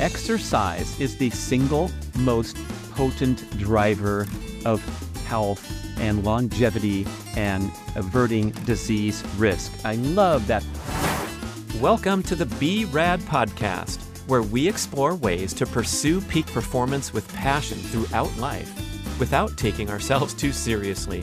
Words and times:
exercise 0.00 0.98
is 0.98 1.16
the 1.18 1.28
single 1.28 1.90
most 2.20 2.56
potent 2.92 3.58
driver 3.58 4.26
of 4.64 4.82
health 5.26 5.70
and 6.00 6.24
longevity 6.24 7.06
and 7.36 7.70
averting 7.96 8.50
disease 8.64 9.22
risk. 9.36 9.70
I 9.84 9.96
love 9.96 10.46
that. 10.46 10.64
Welcome 11.80 12.22
to 12.24 12.34
the 12.34 12.46
B-Rad 12.46 13.20
podcast, 13.20 14.00
where 14.26 14.42
we 14.42 14.66
explore 14.66 15.14
ways 15.14 15.52
to 15.54 15.66
pursue 15.66 16.22
peak 16.22 16.46
performance 16.46 17.12
with 17.12 17.30
passion 17.34 17.76
throughout 17.76 18.34
life 18.38 18.74
without 19.20 19.54
taking 19.58 19.90
ourselves 19.90 20.32
too 20.32 20.50
seriously. 20.50 21.22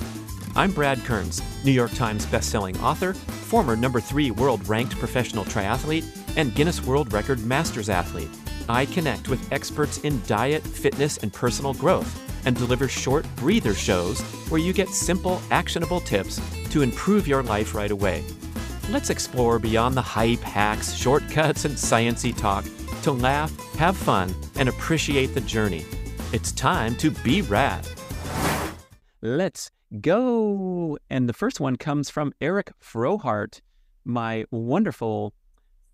I'm 0.56 0.72
Brad 0.72 1.00
Kearns, 1.00 1.42
New 1.66 1.72
York 1.72 1.94
Times 1.94 2.28
bestselling 2.28 2.80
author, 2.84 3.14
former 3.16 3.76
number 3.76 4.00
three 4.00 4.30
world 4.30 4.68
ranked 4.68 4.98
professional 5.00 5.46
triathlete, 5.46 6.06
and 6.38 6.54
Guinness 6.54 6.84
World 6.84 7.12
Record 7.12 7.44
Masters 7.44 7.90
athlete. 7.90 8.30
I 8.70 8.86
connect 8.86 9.30
with 9.30 9.52
experts 9.52 10.00
in 10.00 10.22
diet, 10.26 10.64
fitness, 10.64 11.18
and 11.18 11.32
personal 11.32 11.74
growth 11.74 12.24
and 12.46 12.56
deliver 12.56 12.88
short 12.88 13.26
breather 13.36 13.74
shows 13.74 14.22
where 14.50 14.62
you 14.62 14.74
get 14.74 14.90
simple, 14.90 15.42
actionable 15.52 16.00
tips 16.00 16.42
to 16.70 16.82
improve 16.82 17.28
your 17.28 17.44
life 17.44 17.76
right 17.76 17.92
away. 17.92 18.24
Let's 18.90 19.10
explore 19.10 19.60
beyond 19.60 19.96
the 19.96 20.02
hype, 20.02 20.40
hacks, 20.40 20.94
shortcuts, 20.94 21.66
and 21.66 21.76
sciency 21.76 22.36
talk 22.36 22.66
to 23.04 23.12
laugh, 23.12 23.52
have 23.76 23.98
fun, 23.98 24.34
and 24.56 24.70
appreciate 24.70 25.34
the 25.34 25.42
journey. 25.42 25.86
It's 26.34 26.52
time 26.52 26.96
to 26.98 27.12
be 27.12 27.42
rad. 27.42 27.88
Let's 29.22 29.72
go. 30.02 30.98
And 31.10 31.28
the 31.28 31.34
first 31.34 31.60
one 31.60 31.76
comes 31.76 32.10
from 32.10 32.34
Eric 32.42 32.72
Frohart, 32.82 33.62
my 34.06 34.46
wonderful 34.52 35.34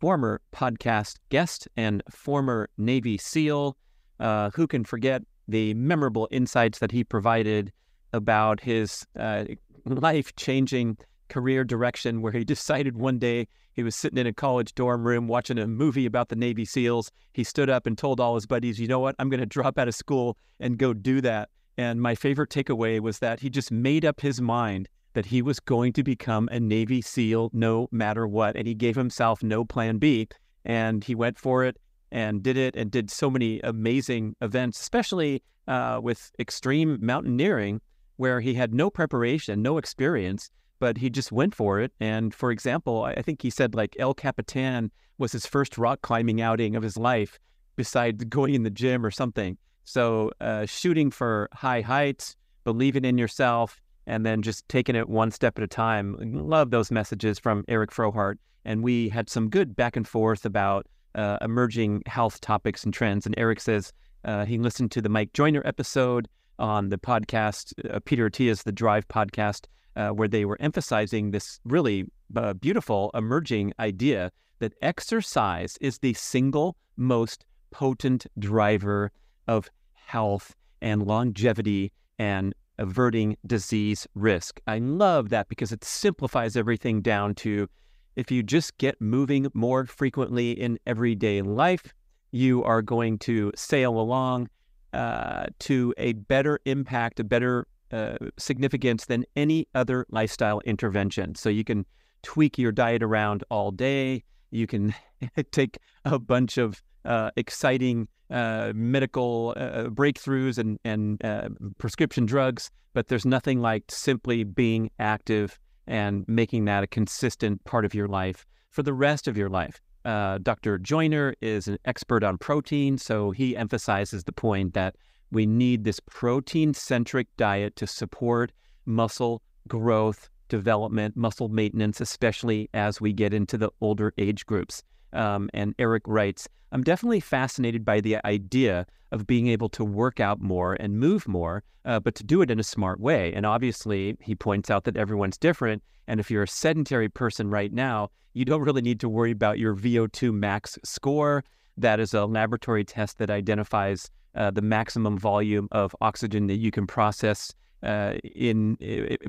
former 0.04 0.42
podcast 0.54 1.16
guest 1.30 1.66
and 1.78 2.04
former 2.10 2.68
Navy 2.78 3.18
SEAL. 3.18 3.78
Uh, 4.20 4.50
who 4.54 4.68
can 4.68 4.84
forget 4.84 5.22
the 5.48 5.74
memorable 5.76 6.28
insights 6.30 6.80
that 6.80 6.92
he 6.92 7.06
provided 7.06 7.72
about 8.12 8.60
his 8.60 9.06
uh, 9.18 9.46
life 9.86 10.36
changing 10.36 10.98
career 11.30 11.64
direction, 11.64 12.22
where 12.22 12.34
he 12.34 12.44
decided 12.56 12.98
one 12.98 13.18
day 13.18 13.48
he 13.76 13.82
was 13.82 13.96
sitting 13.96 14.18
in 14.18 14.28
a 14.28 14.34
college 14.34 14.76
dorm 14.76 15.08
room 15.08 15.30
watching 15.30 15.58
a 15.58 15.68
movie 15.68 16.06
about 16.06 16.28
the 16.28 16.36
Navy 16.36 16.66
SEALs. 16.66 17.10
He 17.32 17.46
stood 17.46 17.70
up 17.70 17.88
and 17.88 17.98
told 17.98 18.20
all 18.20 18.36
his 18.36 18.46
buddies, 18.46 18.82
you 18.82 18.90
know 18.90 19.00
what, 19.00 19.16
I'm 19.20 19.30
going 19.30 19.40
to 19.40 19.46
drop 19.46 19.78
out 19.78 19.88
of 19.88 19.96
school 19.96 20.38
and 20.60 20.78
go 20.78 20.94
do 20.94 21.22
that. 21.22 21.48
And 21.78 22.02
my 22.02 22.14
favorite 22.14 22.50
takeaway 22.50 23.00
was 23.00 23.20
that 23.20 23.40
he 23.40 23.50
just 23.50 23.72
made 23.72 24.04
up 24.04 24.20
his 24.20 24.42
mind 24.42 24.90
that 25.14 25.26
he 25.26 25.42
was 25.42 25.60
going 25.60 25.94
to 25.94 26.04
become 26.04 26.50
a 26.52 26.60
Navy 26.60 27.02
SEAL 27.02 27.50
no 27.54 27.88
matter 27.92 28.28
what. 28.28 28.56
And 28.56 28.68
he 28.68 28.74
gave 28.74 28.96
himself 28.96 29.44
no 29.44 29.64
plan 29.64 29.98
B. 29.98 30.28
And 30.66 31.04
he 31.04 31.16
went 31.16 31.38
for 31.38 31.64
it 31.64 31.78
and 32.12 32.44
did 32.44 32.58
it 32.58 32.76
and 32.76 32.92
did 32.92 33.10
so 33.10 33.30
many 33.30 33.60
amazing 33.62 34.36
events, 34.42 34.80
especially 34.80 35.44
uh, 35.68 36.00
with 36.02 36.32
extreme 36.40 37.00
mountaineering, 37.02 37.82
where 38.18 38.40
he 38.40 38.54
had 38.54 38.74
no 38.74 38.90
preparation, 38.90 39.62
no 39.62 39.78
experience, 39.78 40.50
but 40.80 40.98
he 40.98 41.10
just 41.10 41.32
went 41.32 41.56
for 41.56 41.80
it. 41.80 41.92
And 42.00 42.34
for 42.34 42.52
example, 42.52 43.04
I 43.04 43.22
think 43.22 43.42
he 43.42 43.50
said 43.50 43.74
like 43.74 43.96
El 44.00 44.14
Capitan 44.14 44.92
was 45.18 45.32
his 45.32 45.46
first 45.46 45.78
rock 45.78 46.02
climbing 46.02 46.42
outing 46.42 46.76
of 46.76 46.84
his 46.84 46.98
life, 46.98 47.40
besides 47.76 48.24
going 48.26 48.54
in 48.54 48.64
the 48.64 48.70
gym 48.70 49.06
or 49.06 49.12
something. 49.12 49.58
So 49.86 50.32
uh, 50.40 50.66
shooting 50.66 51.12
for 51.12 51.50
high 51.54 51.82
heights, 51.82 52.36
believing 52.64 53.06
in 53.06 53.18
yourself, 53.18 53.82
and 54.08 54.26
then 54.26 54.42
just 54.42 54.68
taking 54.70 54.96
it 54.96 55.10
one 55.10 55.32
step 55.32 55.58
at 55.58 55.64
a 55.64 55.68
time. 55.68 56.16
Love 56.20 56.72
those 56.72 56.92
messages 56.92 57.40
from 57.40 57.64
Eric 57.68 57.92
Frohart. 57.92 58.36
And 58.66 58.84
we 58.84 59.10
had 59.10 59.30
some 59.30 59.50
good 59.50 59.76
back 59.76 59.96
and 59.96 60.08
forth 60.08 60.46
about 60.46 60.88
uh, 61.16 61.38
emerging 61.42 62.04
health 62.06 62.42
topics 62.42 62.84
and 62.84 62.94
trends. 62.94 63.26
And 63.26 63.36
Eric 63.38 63.60
says 63.60 63.92
uh, 64.26 64.46
he 64.46 64.58
listened 64.58 64.92
to 64.92 65.02
the 65.02 65.10
Mike 65.10 65.34
Joyner 65.34 65.62
episode 65.66 66.28
on 66.60 66.90
the 66.90 66.98
podcast, 66.98 67.74
uh, 67.94 68.00
Peter 68.06 68.28
Attia's 68.28 68.64
The 68.64 68.72
Drive 68.72 69.08
podcast, 69.08 69.66
uh, 69.96 70.10
where 70.10 70.28
they 70.28 70.46
were 70.46 70.58
emphasizing 70.60 71.32
this 71.32 71.60
really 71.66 72.06
uh, 72.36 72.54
beautiful 72.54 73.12
emerging 73.14 73.74
idea 73.80 74.32
that 74.60 74.74
exercise 74.82 75.78
is 75.82 76.00
the 76.00 76.14
single 76.14 76.76
most 76.96 77.46
potent 77.72 78.26
driver 78.40 79.12
of 79.48 79.70
health 79.94 80.56
and 80.82 81.06
longevity 81.06 81.92
and 82.20 82.54
averting 82.78 83.38
disease 83.46 84.08
risk. 84.16 84.60
I 84.68 84.80
love 84.80 85.30
that 85.30 85.48
because 85.50 85.72
it 85.72 85.84
simplifies 85.84 86.56
everything 86.56 87.02
down 87.02 87.36
to 87.36 87.68
if 88.16 88.32
you 88.32 88.44
just 88.44 88.78
get 88.78 89.00
moving 89.02 89.48
more 89.54 89.86
frequently 89.86 90.52
in 90.52 90.78
everyday 90.86 91.42
life, 91.42 91.94
you 92.32 92.64
are 92.64 92.82
going 92.82 93.20
to 93.20 93.52
sail 93.56 94.00
along 94.00 94.50
uh, 94.94 95.46
to 95.60 95.94
a 95.98 96.14
better 96.14 96.60
impact, 96.66 97.20
a 97.20 97.24
better 97.24 97.68
uh, 97.92 98.18
significance 98.38 99.06
than 99.06 99.26
any 99.36 99.68
other 99.76 100.06
lifestyle 100.10 100.60
intervention. 100.62 101.36
So 101.36 101.50
you 101.50 101.64
can 101.64 101.86
tweak 102.22 102.58
your 102.58 102.72
diet 102.72 103.04
around 103.04 103.44
all 103.50 103.72
day. 103.72 104.24
You 104.54 104.68
can 104.68 104.94
take 105.52 105.78
a 106.06 106.20
bunch 106.20 106.58
of 106.58 106.82
uh, 107.06 107.32
exciting 107.36 108.08
uh, 108.30 108.72
medical 108.76 109.54
uh, 109.58 109.86
breakthroughs 109.86 110.58
and, 110.58 110.80
and 110.84 111.24
uh, 111.26 111.50
prescription 111.78 112.26
drugs, 112.26 112.72
but 112.94 113.08
there's 113.08 113.26
nothing 113.26 113.62
like 113.62 113.84
simply 113.90 114.44
being 114.44 114.90
active 115.00 115.60
and 115.88 116.24
making 116.28 116.66
that 116.66 116.84
a 116.84 116.88
consistent 116.88 117.64
part 117.66 117.84
of 117.86 117.94
your 117.94 118.08
life 118.08 118.46
for 118.70 118.84
the 118.84 118.94
rest 118.94 119.28
of 119.28 119.38
your 119.38 119.50
life. 119.50 119.82
Uh, 120.06 120.38
Dr. 120.42 120.78
Joyner 120.78 121.34
is 121.42 121.68
an 121.68 121.78
expert 121.86 122.24
on 122.24 122.38
protein, 122.38 122.98
so 122.98 123.32
he 123.32 123.56
emphasizes 123.56 124.24
the 124.24 124.34
point 124.34 124.74
that 124.74 124.96
we 125.32 125.46
need 125.46 125.84
this 125.84 126.00
protein 126.00 126.74
centric 126.74 127.28
diet 127.38 127.76
to 127.78 127.88
support 127.88 128.52
muscle 128.86 129.42
growth, 129.68 130.30
development, 130.50 131.16
muscle 131.16 131.50
maintenance, 131.50 132.02
especially 132.02 132.70
as 132.74 133.02
we 133.02 133.14
get 133.14 133.34
into 133.34 133.58
the 133.58 133.70
older 133.82 134.14
age 134.18 134.46
groups. 134.46 134.84
Um, 135.14 135.50
and 135.54 135.76
Eric 135.80 136.04
writes, 136.08 136.48
I'm 136.72 136.84
definitely 136.84 137.20
fascinated 137.20 137.86
by 137.86 138.02
the 138.02 138.18
idea 138.26 138.86
of 139.12 139.28
being 139.28 139.48
able 139.48 139.70
to 139.70 139.86
work 139.86 140.20
out 140.20 140.42
more 140.42 140.74
and 140.74 141.00
move 141.00 141.28
more, 141.28 141.64
uh, 141.86 142.00
but 142.00 142.16
to 142.16 142.24
do 142.24 142.42
it 142.42 142.50
in 142.50 142.60
a 142.60 142.64
smart 142.64 143.00
way. 143.00 143.32
And 143.34 143.46
obviously, 143.46 144.18
he 144.20 144.34
points 144.34 144.72
out 144.72 144.86
that 144.86 144.98
everyone's 144.98 145.38
different. 145.38 145.84
And 146.08 146.20
if 146.20 146.32
you're 146.32 146.44
a 146.44 146.48
sedentary 146.48 147.10
person 147.10 147.50
right 147.50 147.72
now, 147.72 148.10
you 148.34 148.44
don't 148.44 148.64
really 148.64 148.82
need 148.82 149.00
to 149.02 149.10
worry 149.10 149.32
about 149.32 149.60
your 149.60 149.76
VO2 149.76 150.34
max 150.34 150.80
score. 150.84 151.44
That 151.78 152.00
is 152.00 152.16
a 152.16 152.26
laboratory 152.26 152.84
test 152.84 153.20
that 153.20 153.30
identifies 153.30 154.10
uh, 154.36 154.50
the 154.50 154.64
maximum 154.64 155.18
volume 155.18 155.68
of 155.72 155.96
oxygen 156.02 156.48
that 156.48 156.56
you 156.56 156.72
can 156.72 156.88
process 156.88 157.54
uh, 157.84 158.16
in 158.24 158.78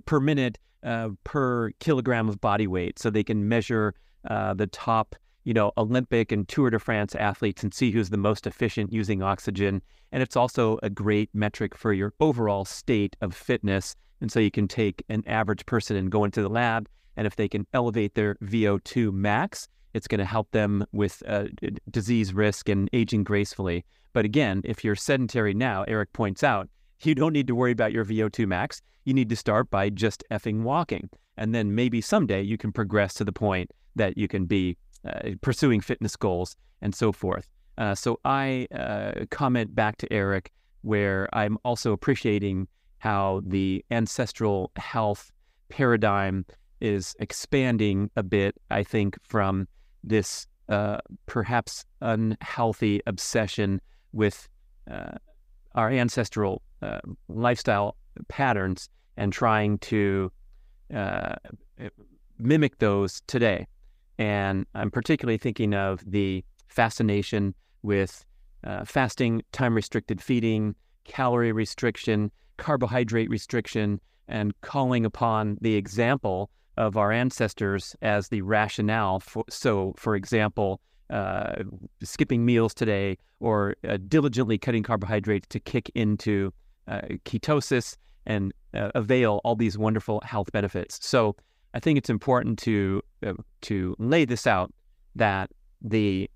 per 0.07 0.21
minute 0.21 0.59
uh, 0.83 1.11
per 1.25 1.71
kilogram 1.81 2.29
of 2.29 2.41
body 2.41 2.67
weight. 2.67 2.99
So 2.99 3.11
they 3.11 3.25
can 3.25 3.49
measure 3.49 3.95
uh, 4.29 4.55
the 4.55 4.67
top 4.67 5.17
you 5.45 5.53
know, 5.53 5.73
Olympic 5.77 6.33
and 6.33 6.49
Tour 6.49 6.71
de 6.71 6.79
France 6.79 7.15
athletes 7.15 7.63
and 7.63 7.73
see 7.73 7.91
who's 7.91 8.11
the 8.11 8.17
most 8.17 8.47
efficient 8.47 8.93
using 8.93 9.23
oxygen. 9.23 9.83
And 10.11 10.23
it's 10.23 10.37
also 10.37 10.79
a 10.83 10.91
great 10.91 11.31
metric 11.35 11.77
for 11.77 11.93
your 11.93 12.15
overall 12.19 12.65
state 12.65 13.15
of 13.21 13.35
fitness. 13.35 13.95
And 14.21 14.33
so 14.33 14.41
you 14.41 14.51
can 14.51 14.67
take 14.67 15.05
an 15.09 15.23
average 15.27 15.67
person 15.67 15.97
and 15.97 16.11
go 16.11 16.25
into 16.25 16.41
the 16.41 16.49
lab, 16.49 16.89
and 17.17 17.27
if 17.27 17.37
they 17.37 17.49
can 17.49 17.67
elevate 17.75 18.15
their 18.15 18.37
VO2 18.37 19.13
max, 19.13 19.69
it's 19.93 20.09
going 20.09 20.19
to 20.19 20.25
help 20.25 20.51
them 20.51 20.85
with 20.93 21.23
uh, 21.29 21.45
disease 21.91 22.33
risk 22.33 22.69
and 22.69 22.89
aging 22.93 23.23
gracefully. 23.23 23.85
But 24.13 24.25
again, 24.25 24.63
if 24.65 24.83
you're 24.83 24.97
sedentary 24.97 25.55
now, 25.55 25.85
Eric 25.87 26.13
points 26.13 26.43
out, 26.43 26.69
you 27.07 27.15
don't 27.15 27.33
need 27.33 27.47
to 27.47 27.55
worry 27.55 27.73
about 27.73 27.93
your 27.93 28.05
VO2 28.05 28.47
max. 28.47 28.81
You 29.05 29.15
need 29.15 29.29
to 29.29 29.37
start 29.37 29.71
by 29.71 29.91
just 29.91 30.25
effing 30.31 30.63
walking. 30.63 31.11
And 31.37 31.55
then 31.55 31.75
maybe 31.75 32.01
someday 32.01 32.43
you 32.43 32.57
can 32.57 32.73
progress 32.73 33.15
to 33.15 33.25
the 33.25 33.33
point 33.33 33.71
that 33.97 34.17
you 34.17 34.29
can 34.29 34.47
be 34.47 34.77
uh, 35.05 35.31
pursuing 35.41 35.81
fitness 35.81 36.17
goals 36.17 36.57
and 36.81 36.95
so 36.95 37.13
forth. 37.13 37.49
Uh, 37.77 37.95
so 37.95 38.21
I 38.25 38.69
uh, 38.75 39.27
comment 39.31 39.75
back 39.75 39.99
to 39.99 40.13
Eric 40.13 40.53
where 40.83 41.29
I'm 41.33 41.59
also 41.65 41.93
appreciating 41.93 42.69
how 42.99 43.43
the 43.45 43.85
ancestral 43.91 44.71
health 44.77 45.33
paradigm 45.69 46.45
is 46.81 47.17
expanding 47.19 48.11
a 48.17 48.23
bit, 48.23 48.55
I 48.71 48.83
think, 48.83 49.19
from 49.23 49.67
this 50.03 50.47
uh, 50.69 50.99
perhaps 51.27 51.85
unhealthy 52.01 53.01
obsession 53.07 53.81
with 54.13 54.49
uh, 54.91 55.13
our 55.75 55.91
ancestral 55.91 56.63
uh, 56.83 57.01
lifestyle 57.29 57.97
patterns 58.29 58.89
and 59.17 59.33
trying 59.33 59.79
to 59.79 60.31
mimic 62.39 62.79
those 62.79 63.23
today. 63.27 63.67
And 64.19 64.67
I'm 64.75 64.91
particularly 64.91 65.39
thinking 65.39 65.75
of 65.75 66.01
the 66.07 66.45
fascination 66.69 67.55
with 67.83 68.25
uh, 68.65 68.85
fasting, 68.85 69.43
time 69.53 69.75
restricted 69.75 70.23
feeding, 70.23 70.75
calorie 71.05 71.53
restriction, 71.53 72.31
carbohydrate 72.57 73.29
restriction, 73.29 74.01
and 74.29 74.59
calling 74.61 75.05
upon 75.05 75.59
the 75.61 75.75
example 75.75 76.51
of 76.77 76.97
our 76.97 77.13
ancestors 77.13 77.95
as 78.03 78.29
the 78.29 78.43
rationale. 78.43 79.21
For, 79.21 79.45
so, 79.49 79.95
for 79.97 80.17
example, 80.17 80.81
uh, 81.11 81.63
skipping 82.03 82.45
meals 82.45 82.75
today 82.75 83.19
or 83.41 83.77
uh, 83.89 83.99
diligently 84.09 84.59
cutting 84.59 84.83
carbohydrates 84.83 85.47
to 85.49 85.61
kick 85.61 85.91
into 85.95 86.53
uh, 86.89 87.01
ketosis 87.25 87.97
and 88.27 88.53
uh, 88.73 88.91
avail 88.95 89.41
all 89.45 89.55
these 89.57 89.77
wonderful 89.77 90.21
health 90.25 90.51
benefits. 90.53 90.99
So 91.07 91.37
I 91.75 91.81
think 91.81 91.99
it's 91.99 92.11
important 92.11 92.59
to 92.61 93.03
uh, 93.27 93.35
to 93.63 93.97
lay 93.99 94.25
this 94.25 94.47
out 94.47 94.73
that 95.17 95.51
the 95.83 96.31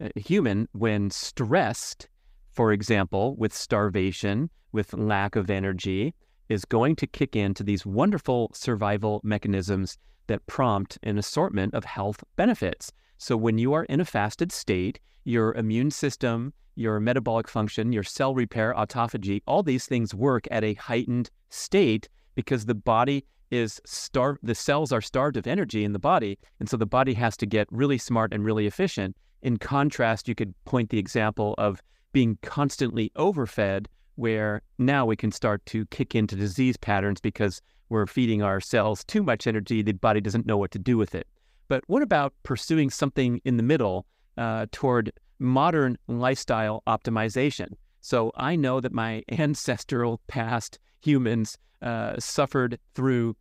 uh, 0.00 0.08
human, 0.16 0.68
when 0.72 1.10
stressed, 1.10 2.08
for 2.52 2.72
example, 2.72 3.36
with 3.36 3.52
starvation, 3.52 4.50
with 4.72 4.92
lack 4.94 5.36
of 5.36 5.50
energy, 5.50 6.14
is 6.48 6.64
going 6.64 6.96
to 6.96 7.06
kick 7.06 7.36
into 7.36 7.62
these 7.62 7.86
wonderful 7.86 8.50
survival 8.54 9.20
mechanisms 9.24 9.98
that 10.26 10.46
prompt 10.46 10.98
an 11.02 11.18
assortment 11.18 11.74
of 11.74 11.84
health 11.84 12.22
benefits. 12.36 12.92
So 13.18 13.36
when 13.36 13.58
you 13.58 13.72
are 13.72 13.84
in 13.84 14.00
a 14.00 14.04
fasted 14.04 14.52
state, 14.52 15.00
your 15.24 15.54
immune 15.54 15.90
system, 15.90 16.52
your 16.76 17.00
metabolic 17.00 17.48
function, 17.48 17.92
your 17.92 18.02
cell 18.02 18.34
repair, 18.34 18.74
autophagy, 18.74 19.42
all 19.46 19.62
these 19.62 19.86
things 19.86 20.14
work 20.14 20.46
at 20.50 20.64
a 20.64 20.74
heightened 20.74 21.30
state 21.50 22.08
because 22.34 22.66
the 22.66 22.74
body 22.74 23.24
is 23.50 23.80
starved, 23.84 24.40
the 24.42 24.54
cells 24.54 24.90
are 24.92 25.00
starved 25.00 25.36
of 25.36 25.46
energy 25.46 25.84
in 25.84 25.92
the 25.92 25.98
body. 25.98 26.38
And 26.58 26.68
so 26.68 26.76
the 26.76 26.86
body 26.86 27.14
has 27.14 27.36
to 27.38 27.46
get 27.46 27.68
really 27.70 27.98
smart 27.98 28.32
and 28.32 28.44
really 28.44 28.66
efficient. 28.66 29.16
In 29.42 29.58
contrast, 29.58 30.26
you 30.26 30.34
could 30.34 30.54
point 30.64 30.90
the 30.90 30.98
example 30.98 31.54
of 31.58 31.80
being 32.12 32.38
constantly 32.42 33.12
overfed, 33.16 33.86
where 34.16 34.62
now 34.78 35.06
we 35.06 35.16
can 35.16 35.32
start 35.32 35.64
to 35.66 35.86
kick 35.86 36.14
into 36.14 36.36
disease 36.36 36.76
patterns 36.76 37.20
because 37.20 37.60
we're 37.88 38.06
feeding 38.06 38.42
our 38.42 38.60
cells 38.60 39.04
too 39.04 39.22
much 39.22 39.46
energy. 39.46 39.82
The 39.82 39.92
body 39.92 40.20
doesn't 40.20 40.46
know 40.46 40.56
what 40.56 40.70
to 40.72 40.78
do 40.78 40.96
with 40.96 41.14
it. 41.14 41.26
But 41.68 41.84
what 41.86 42.02
about 42.02 42.34
pursuing 42.42 42.90
something 42.90 43.40
in 43.44 43.56
the 43.56 43.62
middle 43.62 44.06
uh, 44.36 44.66
toward 44.72 45.12
modern 45.38 45.98
lifestyle 46.06 46.82
optimization? 46.86 47.68
So 48.00 48.32
I 48.36 48.56
know 48.56 48.80
that 48.80 48.92
my 48.92 49.22
ancestral 49.30 50.20
past 50.26 50.78
humans 51.02 51.56
uh, 51.82 52.14
suffered 52.18 52.78
through 52.94 53.36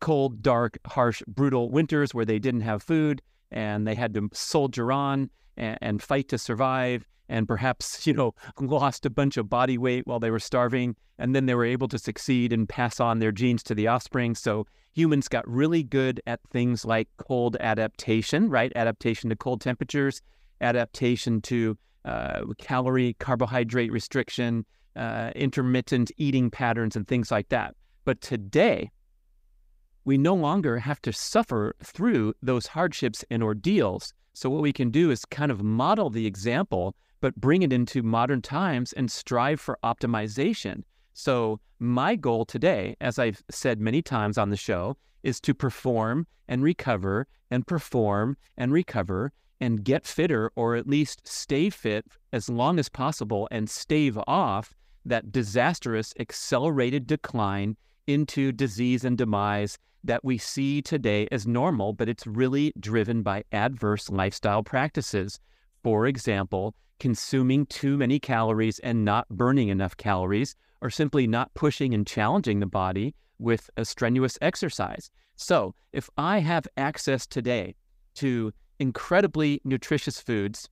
cold, 0.00 0.42
dark, 0.42 0.78
harsh, 0.86 1.22
brutal 1.26 1.70
winters 1.70 2.14
where 2.14 2.24
they 2.24 2.38
didn't 2.38 2.60
have 2.62 2.82
food 2.82 3.20
and 3.50 3.86
they 3.86 3.94
had 3.94 4.14
to 4.14 4.28
soldier 4.32 4.92
on 4.92 5.30
and, 5.56 5.78
and 5.80 6.02
fight 6.02 6.28
to 6.28 6.38
survive 6.38 7.06
and 7.32 7.48
perhaps 7.48 8.06
you 8.06 8.12
know 8.12 8.34
lost 8.60 9.06
a 9.06 9.10
bunch 9.10 9.36
of 9.36 9.48
body 9.48 9.78
weight 9.78 10.06
while 10.06 10.20
they 10.20 10.30
were 10.30 10.38
starving 10.38 10.94
and 11.18 11.34
then 11.34 11.46
they 11.46 11.54
were 11.54 11.64
able 11.64 11.88
to 11.88 11.98
succeed 11.98 12.52
and 12.52 12.68
pass 12.68 13.00
on 13.00 13.18
their 13.18 13.32
genes 13.32 13.62
to 13.62 13.74
the 13.74 13.86
offspring. 13.86 14.34
So 14.34 14.66
humans 14.92 15.28
got 15.28 15.48
really 15.48 15.82
good 15.82 16.20
at 16.26 16.40
things 16.50 16.84
like 16.84 17.08
cold 17.16 17.56
adaptation 17.60 18.48
right? 18.48 18.72
Adaptation 18.76 19.30
to 19.30 19.36
cold 19.36 19.60
temperatures 19.60 20.20
adaptation 20.60 21.40
to 21.42 21.76
uh, 22.04 22.42
calorie 22.58 23.16
carbohydrate 23.18 23.92
restriction 23.92 24.64
uh, 24.96 25.30
intermittent 25.34 26.10
eating 26.18 26.50
patterns 26.50 26.96
and 26.96 27.08
things 27.08 27.30
like 27.30 27.48
that. 27.48 27.74
But 28.04 28.20
today 28.20 28.90
we 30.04 30.18
no 30.18 30.34
longer 30.34 30.78
have 30.78 31.00
to 31.02 31.12
suffer 31.12 31.74
through 31.82 32.34
those 32.42 32.66
hardships 32.66 33.24
and 33.30 33.42
ordeals. 33.42 34.12
So 34.34 34.50
what 34.50 34.62
we 34.62 34.72
can 34.72 34.90
do 34.90 35.10
is 35.10 35.24
kind 35.24 35.52
of 35.52 35.62
model 35.62 36.10
the 36.10 36.26
example 36.26 36.96
but 37.22 37.36
bring 37.36 37.62
it 37.62 37.72
into 37.72 38.02
modern 38.02 38.42
times 38.42 38.92
and 38.92 39.10
strive 39.10 39.60
for 39.60 39.78
optimization. 39.82 40.82
So, 41.14 41.60
my 41.78 42.16
goal 42.16 42.44
today, 42.44 42.96
as 43.00 43.18
I've 43.18 43.42
said 43.48 43.80
many 43.80 44.02
times 44.02 44.36
on 44.36 44.50
the 44.50 44.56
show, 44.56 44.96
is 45.22 45.40
to 45.42 45.54
perform 45.54 46.26
and 46.48 46.62
recover 46.62 47.28
and 47.50 47.66
perform 47.66 48.36
and 48.56 48.72
recover 48.72 49.32
and 49.60 49.84
get 49.84 50.04
fitter 50.04 50.50
or 50.56 50.74
at 50.74 50.88
least 50.88 51.26
stay 51.26 51.70
fit 51.70 52.04
as 52.32 52.48
long 52.48 52.78
as 52.80 52.88
possible 52.88 53.46
and 53.52 53.70
stave 53.70 54.18
off 54.26 54.74
that 55.04 55.30
disastrous 55.30 56.12
accelerated 56.18 57.06
decline 57.06 57.76
into 58.08 58.50
disease 58.50 59.04
and 59.04 59.16
demise 59.16 59.78
that 60.02 60.24
we 60.24 60.38
see 60.38 60.82
today 60.82 61.28
as 61.30 61.46
normal, 61.46 61.92
but 61.92 62.08
it's 62.08 62.26
really 62.26 62.72
driven 62.80 63.22
by 63.22 63.44
adverse 63.52 64.10
lifestyle 64.10 64.64
practices. 64.64 65.38
For 65.82 66.06
example, 66.06 66.74
consuming 67.00 67.66
too 67.66 67.96
many 67.96 68.20
calories 68.20 68.78
and 68.78 69.04
not 69.04 69.28
burning 69.28 69.68
enough 69.68 69.96
calories, 69.96 70.54
or 70.80 70.90
simply 70.90 71.26
not 71.26 71.52
pushing 71.54 71.94
and 71.94 72.06
challenging 72.06 72.60
the 72.60 72.66
body 72.66 73.14
with 73.38 73.68
a 73.76 73.84
strenuous 73.84 74.38
exercise. 74.40 75.10
So, 75.34 75.74
if 75.92 76.08
I 76.16 76.38
have 76.38 76.68
access 76.76 77.26
today 77.26 77.74
to 78.16 78.52
incredibly 78.78 79.60
nutritious 79.64 80.20
foods 80.20 80.68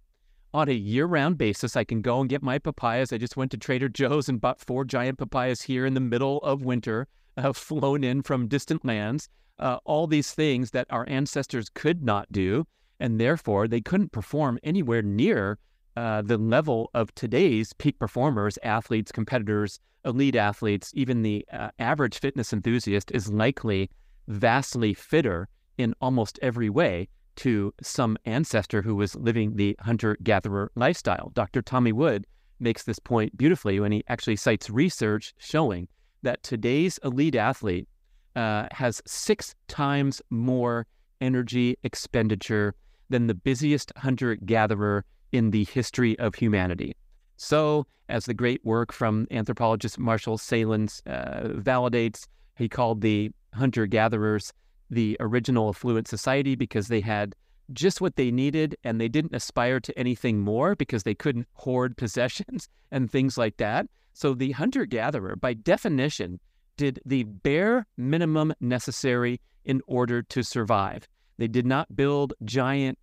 on 0.54 0.68
a 0.68 0.72
year 0.72 1.06
round 1.06 1.38
basis, 1.38 1.76
I 1.76 1.84
can 1.84 2.02
go 2.02 2.20
and 2.20 2.30
get 2.30 2.42
my 2.42 2.58
papayas. 2.58 3.12
I 3.12 3.18
just 3.18 3.36
went 3.36 3.50
to 3.52 3.56
Trader 3.56 3.88
Joe's 3.88 4.28
and 4.28 4.40
bought 4.40 4.60
four 4.60 4.84
giant 4.84 5.18
papayas 5.18 5.62
here 5.62 5.86
in 5.86 5.94
the 5.94 6.00
middle 6.00 6.38
of 6.38 6.62
winter, 6.62 7.08
uh, 7.36 7.52
flown 7.54 8.04
in 8.04 8.22
from 8.22 8.48
distant 8.48 8.84
lands. 8.84 9.28
Uh, 9.58 9.78
all 9.84 10.06
these 10.06 10.32
things 10.32 10.70
that 10.70 10.86
our 10.90 11.06
ancestors 11.08 11.68
could 11.74 12.02
not 12.02 12.30
do, 12.32 12.66
and 13.00 13.18
therefore 13.20 13.66
they 13.66 13.80
couldn't 13.80 14.12
perform 14.12 14.58
anywhere 14.62 15.02
near 15.02 15.58
uh, 15.96 16.22
the 16.22 16.38
level 16.38 16.90
of 16.94 17.12
today's 17.14 17.72
peak 17.74 17.98
performers, 17.98 18.58
athletes, 18.62 19.10
competitors, 19.10 19.80
elite 20.04 20.36
athletes, 20.36 20.92
even 20.94 21.22
the 21.22 21.44
uh, 21.52 21.70
average 21.78 22.20
fitness 22.20 22.52
enthusiast 22.52 23.10
is 23.12 23.32
likely 23.32 23.90
vastly 24.28 24.94
fitter 24.94 25.48
in 25.78 25.94
almost 26.00 26.38
every 26.42 26.70
way 26.70 27.08
to 27.36 27.72
some 27.82 28.16
ancestor 28.24 28.82
who 28.82 28.94
was 28.94 29.16
living 29.16 29.56
the 29.56 29.76
hunter 29.80 30.16
gatherer 30.22 30.70
lifestyle. 30.74 31.32
Dr. 31.34 31.62
Tommy 31.62 31.92
Wood 31.92 32.26
makes 32.60 32.84
this 32.84 32.98
point 32.98 33.36
beautifully 33.36 33.80
when 33.80 33.92
he 33.92 34.04
actually 34.08 34.36
cites 34.36 34.68
research 34.68 35.32
showing 35.38 35.88
that 36.22 36.42
today's 36.42 36.98
elite 37.02 37.34
athlete 37.34 37.88
uh, 38.36 38.66
has 38.72 39.02
six 39.06 39.54
times 39.68 40.20
more 40.30 40.86
energy 41.20 41.76
expenditure 41.82 42.74
than 43.10 43.26
the 43.26 43.34
busiest 43.34 43.92
hunter 43.96 44.36
gatherer 44.36 45.04
in 45.32 45.50
the 45.50 45.64
history 45.64 46.18
of 46.18 46.34
humanity. 46.34 46.96
So, 47.36 47.86
as 48.08 48.24
the 48.24 48.34
great 48.34 48.64
work 48.64 48.92
from 48.92 49.26
anthropologist 49.30 49.98
Marshall 49.98 50.38
Sahlins 50.38 51.00
uh, 51.06 51.48
validates, 51.60 52.26
he 52.56 52.68
called 52.68 53.00
the 53.00 53.30
hunter 53.54 53.86
gatherers 53.86 54.52
the 54.90 55.16
original 55.20 55.68
affluent 55.68 56.08
society 56.08 56.56
because 56.56 56.88
they 56.88 57.00
had 57.00 57.34
just 57.72 58.00
what 58.00 58.16
they 58.16 58.30
needed 58.32 58.76
and 58.82 59.00
they 59.00 59.08
didn't 59.08 59.34
aspire 59.34 59.78
to 59.78 59.96
anything 59.96 60.40
more 60.40 60.74
because 60.74 61.04
they 61.04 61.14
couldn't 61.14 61.46
hoard 61.54 61.96
possessions 61.96 62.68
and 62.90 63.10
things 63.10 63.38
like 63.38 63.56
that. 63.58 63.86
So, 64.12 64.34
the 64.34 64.52
hunter 64.52 64.84
gatherer, 64.86 65.36
by 65.36 65.54
definition, 65.54 66.40
did 66.76 67.00
the 67.04 67.24
bare 67.24 67.86
minimum 67.96 68.52
necessary 68.60 69.40
in 69.64 69.80
order 69.86 70.22
to 70.22 70.42
survive. 70.42 71.06
They 71.40 71.48
did 71.48 71.64
not 71.64 71.96
build 71.96 72.34
giant 72.44 72.98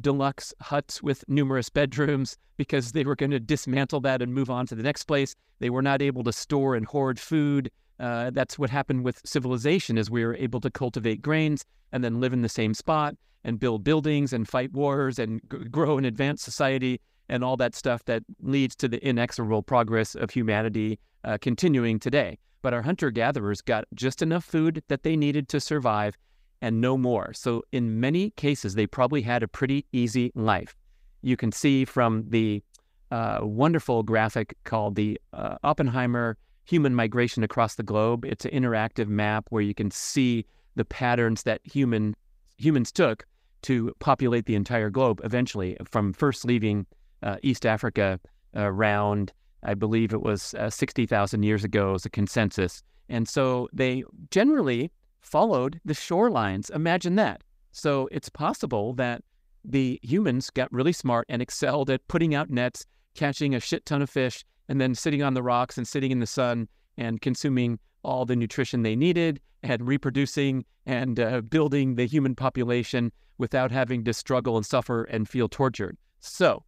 deluxe 0.00 0.54
huts 0.62 1.02
with 1.02 1.22
numerous 1.28 1.68
bedrooms 1.68 2.38
because 2.56 2.92
they 2.92 3.04
were 3.04 3.14
going 3.14 3.32
to 3.32 3.38
dismantle 3.38 4.00
that 4.00 4.22
and 4.22 4.32
move 4.32 4.48
on 4.48 4.66
to 4.68 4.74
the 4.74 4.82
next 4.82 5.02
place. 5.04 5.36
They 5.58 5.68
were 5.68 5.82
not 5.82 6.00
able 6.00 6.24
to 6.24 6.32
store 6.32 6.76
and 6.76 6.86
hoard 6.86 7.20
food. 7.20 7.70
Uh, 8.00 8.30
that's 8.30 8.58
what 8.58 8.70
happened 8.70 9.04
with 9.04 9.20
civilization 9.26 9.98
is 9.98 10.10
we 10.10 10.24
were 10.24 10.34
able 10.36 10.62
to 10.62 10.70
cultivate 10.70 11.20
grains 11.20 11.66
and 11.92 12.02
then 12.02 12.20
live 12.20 12.32
in 12.32 12.40
the 12.40 12.48
same 12.48 12.72
spot 12.72 13.16
and 13.44 13.60
build 13.60 13.84
buildings 13.84 14.32
and 14.32 14.48
fight 14.48 14.72
wars 14.72 15.18
and 15.18 15.42
g- 15.52 15.58
grow 15.70 15.98
an 15.98 16.06
advanced 16.06 16.42
society 16.42 17.02
and 17.28 17.44
all 17.44 17.58
that 17.58 17.74
stuff 17.74 18.02
that 18.06 18.22
leads 18.40 18.74
to 18.76 18.88
the 18.88 19.06
inexorable 19.06 19.62
progress 19.62 20.14
of 20.14 20.30
humanity 20.30 20.98
uh, 21.24 21.36
continuing 21.38 21.98
today. 21.98 22.38
But 22.62 22.72
our 22.72 22.80
hunter 22.80 23.10
gatherers 23.10 23.60
got 23.60 23.84
just 23.92 24.22
enough 24.22 24.42
food 24.42 24.82
that 24.88 25.02
they 25.02 25.16
needed 25.16 25.50
to 25.50 25.60
survive 25.60 26.16
and 26.64 26.80
no 26.80 26.96
more. 26.96 27.34
So, 27.34 27.62
in 27.72 28.00
many 28.00 28.30
cases, 28.30 28.74
they 28.74 28.86
probably 28.86 29.20
had 29.20 29.42
a 29.42 29.48
pretty 29.48 29.84
easy 29.92 30.32
life. 30.34 30.74
You 31.20 31.36
can 31.36 31.52
see 31.52 31.84
from 31.84 32.24
the 32.30 32.62
uh, 33.10 33.40
wonderful 33.42 34.02
graphic 34.02 34.56
called 34.64 34.94
the 34.94 35.20
uh, 35.34 35.56
Oppenheimer 35.62 36.38
Human 36.64 36.94
Migration 36.94 37.44
Across 37.44 37.74
the 37.74 37.82
Globe. 37.82 38.24
It's 38.24 38.46
an 38.46 38.50
interactive 38.52 39.08
map 39.08 39.44
where 39.50 39.60
you 39.60 39.74
can 39.74 39.90
see 39.90 40.46
the 40.74 40.86
patterns 40.86 41.42
that 41.42 41.60
human 41.64 42.16
humans 42.56 42.90
took 42.90 43.26
to 43.62 43.92
populate 43.98 44.46
the 44.46 44.54
entire 44.54 44.88
globe 44.88 45.20
eventually, 45.22 45.76
from 45.84 46.14
first 46.14 46.46
leaving 46.46 46.86
uh, 47.22 47.36
East 47.42 47.66
Africa 47.66 48.18
around, 48.54 49.34
I 49.64 49.74
believe 49.74 50.14
it 50.14 50.22
was 50.22 50.54
uh, 50.54 50.70
60,000 50.70 51.42
years 51.42 51.62
ago, 51.62 51.92
as 51.92 52.06
a 52.06 52.10
consensus. 52.10 52.82
And 53.10 53.28
so 53.28 53.68
they 53.74 54.02
generally 54.30 54.90
followed 55.24 55.80
the 55.84 55.94
shorelines. 55.94 56.70
Imagine 56.70 57.16
that. 57.16 57.42
So 57.72 58.08
it's 58.12 58.28
possible 58.28 58.92
that 58.94 59.22
the 59.64 59.98
humans 60.02 60.50
got 60.50 60.72
really 60.72 60.92
smart 60.92 61.26
and 61.28 61.40
excelled 61.40 61.90
at 61.90 62.06
putting 62.08 62.34
out 62.34 62.50
nets, 62.50 62.86
catching 63.14 63.54
a 63.54 63.60
shit 63.60 63.86
ton 63.86 64.02
of 64.02 64.10
fish, 64.10 64.44
and 64.68 64.80
then 64.80 64.94
sitting 64.94 65.22
on 65.22 65.34
the 65.34 65.42
rocks 65.42 65.78
and 65.78 65.88
sitting 65.88 66.10
in 66.10 66.20
the 66.20 66.26
sun 66.26 66.68
and 66.96 67.20
consuming 67.20 67.78
all 68.02 68.24
the 68.24 68.36
nutrition 68.36 68.82
they 68.82 68.94
needed 68.94 69.40
and 69.62 69.86
reproducing 69.88 70.64
and 70.86 71.18
uh, 71.18 71.40
building 71.40 71.94
the 71.94 72.06
human 72.06 72.34
population 72.34 73.10
without 73.38 73.72
having 73.72 74.04
to 74.04 74.12
struggle 74.12 74.56
and 74.56 74.66
suffer 74.66 75.04
and 75.04 75.28
feel 75.28 75.48
tortured. 75.48 75.96
So, 76.20 76.64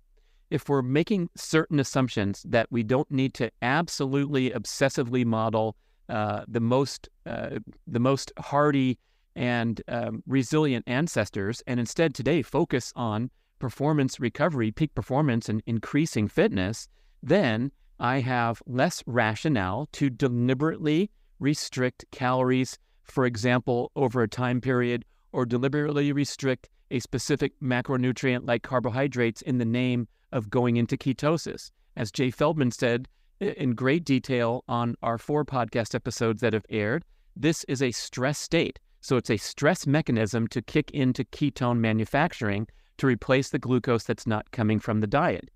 if 0.50 0.68
we're 0.68 0.82
making 0.82 1.28
certain 1.36 1.80
assumptions 1.80 2.44
that 2.48 2.68
we 2.70 2.82
don't 2.82 3.10
need 3.10 3.34
to 3.34 3.50
absolutely 3.62 4.50
obsessively 4.50 5.24
model 5.24 5.76
uh, 6.08 6.44
the 6.48 6.60
most 6.60 7.08
uh, 7.26 7.58
the 7.86 8.00
most 8.00 8.32
hardy 8.38 8.98
and 9.34 9.82
um, 9.88 10.22
resilient 10.26 10.84
ancestors, 10.86 11.62
and 11.66 11.78
instead 11.78 12.14
today 12.14 12.42
focus 12.42 12.92
on 12.96 13.30
performance 13.58 14.20
recovery, 14.20 14.70
peak 14.70 14.94
performance, 14.94 15.48
and 15.48 15.62
increasing 15.66 16.28
fitness, 16.28 16.88
then 17.22 17.70
I 17.98 18.20
have 18.20 18.62
less 18.66 19.02
rationale 19.06 19.88
to 19.92 20.10
deliberately 20.10 21.10
restrict 21.38 22.04
calories, 22.12 22.78
for 23.02 23.24
example, 23.26 23.90
over 23.96 24.22
a 24.22 24.28
time 24.28 24.60
period, 24.60 25.04
or 25.32 25.46
deliberately 25.46 26.12
restrict 26.12 26.68
a 26.90 27.00
specific 27.00 27.52
macronutrient 27.60 28.46
like 28.46 28.62
carbohydrates 28.62 29.42
in 29.42 29.58
the 29.58 29.64
name 29.64 30.08
of 30.32 30.50
going 30.50 30.76
into 30.76 30.96
ketosis. 30.96 31.70
As 31.96 32.12
Jay 32.12 32.30
Feldman 32.30 32.70
said 32.70 33.08
in 33.40 33.74
great 33.74 34.04
detail 34.04 34.64
on 34.68 34.96
our 35.02 35.18
four 35.18 35.44
podcast 35.44 35.94
episodes 35.94 36.40
that 36.40 36.52
have 36.52 36.66
aired, 36.70 37.04
this 37.34 37.64
is 37.64 37.82
a 37.82 37.92
stress 37.92 38.38
state. 38.38 38.78
So 39.00 39.16
it's 39.16 39.30
a 39.30 39.36
stress 39.36 39.86
mechanism 39.86 40.48
to 40.48 40.62
kick 40.62 40.90
into 40.90 41.24
ketone 41.24 41.78
manufacturing 41.78 42.66
to 42.98 43.06
replace 43.06 43.50
the 43.50 43.58
glucose 43.58 44.04
that's 44.04 44.26
not 44.26 44.50
coming 44.50 44.80
from 44.80 45.00
the 45.00 45.06
diet. 45.06 45.50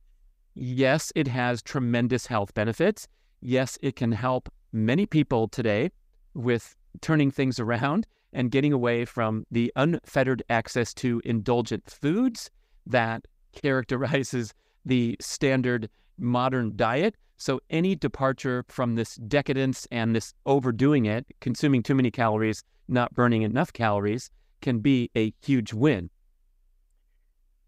Yes, 0.54 1.12
it 1.14 1.26
has 1.28 1.62
tremendous 1.62 2.26
health 2.26 2.52
benefits. 2.54 3.08
Yes, 3.40 3.78
it 3.80 3.96
can 3.96 4.12
help 4.12 4.48
many 4.72 5.06
people 5.06 5.48
today 5.48 5.90
with 6.34 6.76
turning 7.00 7.30
things 7.30 7.58
around 7.58 8.06
and 8.32 8.50
getting 8.50 8.72
away 8.72 9.04
from 9.04 9.44
the 9.50 9.72
unfettered 9.76 10.42
access 10.50 10.92
to 10.94 11.20
indulgent 11.24 11.88
foods 11.90 12.50
that 12.86 13.26
characterizes 13.52 14.54
the 14.84 15.16
standard 15.20 15.88
modern 16.18 16.76
diet. 16.76 17.16
So, 17.40 17.58
any 17.70 17.96
departure 17.96 18.66
from 18.68 18.96
this 18.96 19.14
decadence 19.16 19.88
and 19.90 20.14
this 20.14 20.34
overdoing 20.44 21.06
it, 21.06 21.24
consuming 21.40 21.82
too 21.82 21.94
many 21.94 22.10
calories, 22.10 22.62
not 22.86 23.14
burning 23.14 23.40
enough 23.40 23.72
calories, 23.72 24.30
can 24.60 24.80
be 24.80 25.10
a 25.16 25.32
huge 25.40 25.72
win. 25.72 26.10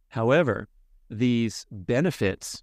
However, 0.09 0.69
these 1.09 1.65
benefits 1.71 2.63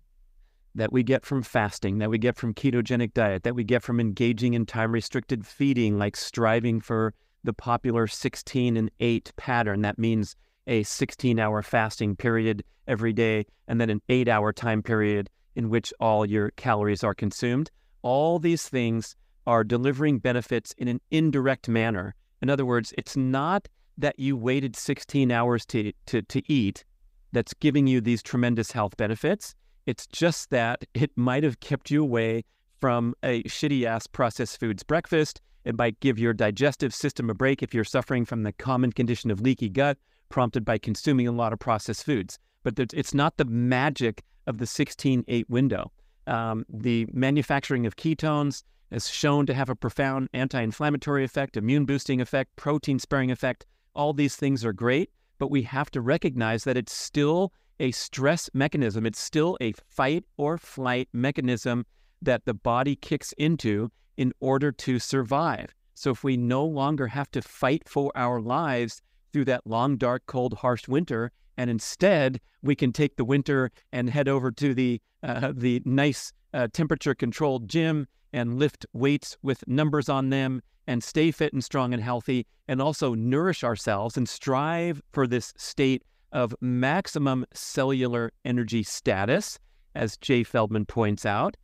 that 0.76 0.94
we 0.94 1.02
get 1.02 1.26
from 1.26 1.42
fasting, 1.42 1.98
that 1.98 2.12
we 2.12 2.20
get 2.20 2.36
from 2.36 2.54
ketogenic 2.54 3.16
diet, 3.16 3.42
that 3.42 3.56
we 3.56 3.64
get 3.64 3.82
from 3.82 4.00
engaging 4.00 4.54
in 4.54 4.68
time 4.68 4.92
restricted 4.92 5.48
feeding, 5.48 5.98
like 5.98 6.16
striving 6.16 6.80
for 6.80 7.16
the 7.44 7.54
popular 7.54 8.06
16 8.06 8.78
and 8.78 8.92
8 9.00 9.32
pattern. 9.36 9.82
That 9.82 9.98
means 9.98 10.36
a 10.68 10.84
16 10.84 11.40
hour 11.40 11.64
fasting 11.64 12.16
period 12.16 12.64
every 12.88 13.14
day 13.14 13.48
and 13.68 13.82
then 13.82 13.90
an 13.90 14.04
8 14.10 14.28
hour 14.28 14.54
time 14.54 14.84
period 14.84 15.28
in 15.60 15.70
which 15.70 15.94
all 16.00 16.26
your 16.26 16.52
calories 16.52 17.04
are 17.04 17.14
consumed. 17.14 17.70
All 18.02 18.40
these 18.40 18.70
things 18.70 19.18
are 19.46 19.66
delivering 19.66 20.20
benefits 20.20 20.74
in 20.78 20.88
an 20.88 21.02
indirect 21.12 21.68
manner. 21.68 22.16
In 22.42 22.50
other 22.50 22.66
words, 22.66 22.94
it's 22.98 23.18
not 23.18 23.68
that 23.98 24.18
you 24.18 24.38
waited 24.38 24.78
16 24.78 25.30
hours 25.34 25.66
to, 25.66 25.92
to, 26.06 26.22
to 26.22 26.42
eat 26.50 26.86
that's 27.34 27.54
giving 27.56 27.88
you 27.88 28.00
these 28.00 28.24
tremendous 28.24 28.72
health 28.72 28.96
benefits. 28.96 29.54
It's 29.86 30.08
just 30.08 30.50
that 30.52 30.86
it 30.94 31.12
might 31.18 31.44
have 31.44 31.60
kept 31.60 31.92
you 31.92 32.02
away 32.02 32.46
from 32.80 33.14
a 33.22 33.44
shitty 33.44 33.84
ass 33.84 34.08
processed 34.08 34.62
foods 34.62 34.84
breakfast. 34.84 35.42
It 35.66 35.78
might 35.78 36.00
give 36.00 36.18
your 36.18 36.34
digestive 36.34 36.94
system 36.94 37.30
a 37.30 37.34
break 37.34 37.62
if 37.62 37.74
you're 37.74 37.84
suffering 37.84 38.24
from 38.24 38.44
the 38.44 38.54
common 38.54 38.94
condition 38.94 39.30
of 39.30 39.42
leaky 39.42 39.68
gut 39.68 39.98
prompted 40.30 40.64
by 40.64 40.78
consuming 40.78 41.28
a 41.28 41.34
lot 41.34 41.52
of 41.52 41.60
processed 41.60 42.06
foods. 42.06 42.40
But 42.64 42.80
it's 42.80 43.14
not 43.14 43.36
the 43.36 43.44
magic 43.44 44.24
of 44.50 44.58
the 44.58 44.66
16 44.66 45.24
8 45.28 45.50
window. 45.50 45.92
Um, 46.28 46.66
the 46.68 47.08
manufacturing 47.14 47.86
of 47.86 47.96
ketones 47.96 48.64
is 48.92 49.08
shown 49.08 49.46
to 49.46 49.54
have 49.54 49.70
a 49.70 49.76
profound 49.76 50.28
anti 50.34 50.60
inflammatory 50.62 51.24
effect, 51.24 51.56
immune 51.56 51.86
boosting 51.86 52.20
effect, 52.20 52.56
protein 52.56 53.00
sparing 53.00 53.32
effect. 53.32 53.66
All 53.94 54.12
these 54.12 54.36
things 54.36 54.66
are 54.66 54.74
great, 54.74 55.12
but 55.38 55.52
we 55.52 55.62
have 55.64 55.92
to 55.92 56.02
recognize 56.02 56.64
that 56.64 56.78
it's 56.78 56.92
still 56.92 57.54
a 57.80 57.92
stress 57.92 58.50
mechanism. 58.54 59.06
It's 59.06 59.20
still 59.20 59.58
a 59.62 59.74
fight 59.88 60.26
or 60.38 60.58
flight 60.58 61.08
mechanism 61.14 61.86
that 62.22 62.46
the 62.46 62.54
body 62.54 62.96
kicks 62.96 63.32
into 63.34 63.92
in 64.18 64.34
order 64.40 64.72
to 64.72 65.00
survive. 65.00 65.74
So 65.94 66.12
if 66.12 66.24
we 66.24 66.38
no 66.38 66.66
longer 66.66 67.08
have 67.08 67.30
to 67.32 67.42
fight 67.42 67.88
for 67.88 68.12
our 68.16 68.42
lives 68.42 69.02
through 69.32 69.46
that 69.46 69.68
long, 69.68 69.96
dark, 69.98 70.24
cold, 70.26 70.56
harsh 70.56 70.88
winter, 70.88 71.32
and 71.60 71.70
instead 71.70 72.40
we 72.64 72.74
can 72.74 72.94
take 72.94 73.18
the 73.18 73.26
winter 73.26 73.70
and 73.92 74.10
head 74.10 74.30
over 74.30 74.50
to 74.50 74.74
the 74.74 75.02
uh, 75.22 75.52
the 75.54 75.82
nice 75.84 76.32
uh, 76.54 76.70
temperature 76.72 77.14
controlled 77.14 77.68
gym 77.68 78.08
and 78.32 78.58
lift 78.58 78.86
weights 78.94 79.38
with 79.44 79.68
numbers 79.68 80.08
on 80.08 80.30
them 80.30 80.62
and 80.88 81.04
stay 81.04 81.32
fit 81.32 81.52
and 81.52 81.62
strong 81.62 81.94
and 81.94 82.02
healthy 82.02 82.48
and 82.70 82.82
also 82.82 83.14
nourish 83.14 83.62
ourselves 83.62 84.16
and 84.16 84.30
strive 84.30 85.02
for 85.12 85.28
this 85.28 85.54
state 85.58 86.02
of 86.32 86.56
maximum 86.62 87.46
cellular 87.54 88.32
energy 88.46 88.84
status, 88.84 89.60
as 89.96 90.16
Jay 90.16 90.44
Feldman 90.44 90.86
points 90.86 91.26
out. 91.26 91.58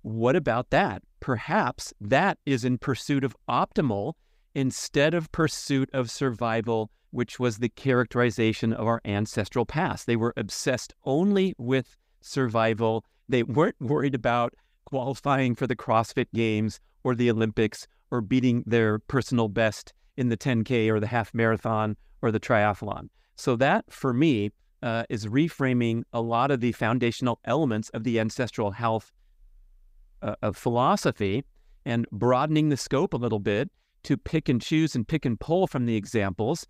What 0.00 0.34
about 0.34 0.70
that? 0.70 1.02
Perhaps 1.20 1.92
that 2.00 2.38
is 2.46 2.64
in 2.64 2.78
pursuit 2.78 3.22
of 3.22 3.36
optimal 3.48 4.14
instead 4.54 5.14
of 5.14 5.32
pursuit 5.32 5.88
of 5.92 6.10
survival, 6.10 6.90
which 7.10 7.38
was 7.38 7.58
the 7.58 7.68
characterization 7.68 8.72
of 8.72 8.86
our 8.86 9.00
ancestral 9.04 9.66
past. 9.66 10.06
They 10.06 10.16
were 10.16 10.32
obsessed 10.36 10.94
only 11.04 11.54
with 11.58 11.96
survival. 12.20 13.04
They 13.28 13.42
weren't 13.42 13.80
worried 13.80 14.14
about 14.14 14.54
qualifying 14.86 15.54
for 15.54 15.66
the 15.66 15.76
CrossFit 15.76 16.26
Games 16.34 16.80
or 17.04 17.14
the 17.14 17.30
Olympics 17.30 17.86
or 18.10 18.20
beating 18.20 18.62
their 18.66 18.98
personal 18.98 19.48
best 19.48 19.92
in 20.16 20.28
the 20.28 20.36
10K 20.36 20.88
or 20.88 21.00
the 21.00 21.06
half 21.06 21.32
marathon 21.32 21.96
or 22.20 22.30
the 22.30 22.40
triathlon. 22.40 23.08
So, 23.36 23.56
that 23.56 23.90
for 23.90 24.12
me 24.12 24.50
uh, 24.82 25.04
is 25.08 25.26
reframing 25.26 26.02
a 26.12 26.20
lot 26.20 26.50
of 26.50 26.60
the 26.60 26.72
foundational 26.72 27.38
elements 27.44 27.88
of 27.90 28.04
the 28.04 28.20
ancestral 28.20 28.72
health 28.72 29.12
uh, 30.20 30.34
of 30.42 30.56
philosophy 30.56 31.44
and 31.84 32.06
broadening 32.12 32.68
the 32.68 32.76
scope 32.76 33.14
a 33.14 33.16
little 33.16 33.38
bit 33.38 33.70
to 34.04 34.16
pick 34.16 34.48
and 34.48 34.60
choose 34.60 34.94
and 34.94 35.06
pick 35.06 35.24
and 35.24 35.38
pull 35.38 35.66
from 35.66 35.86
the 35.86 35.96
examples. 35.96 36.66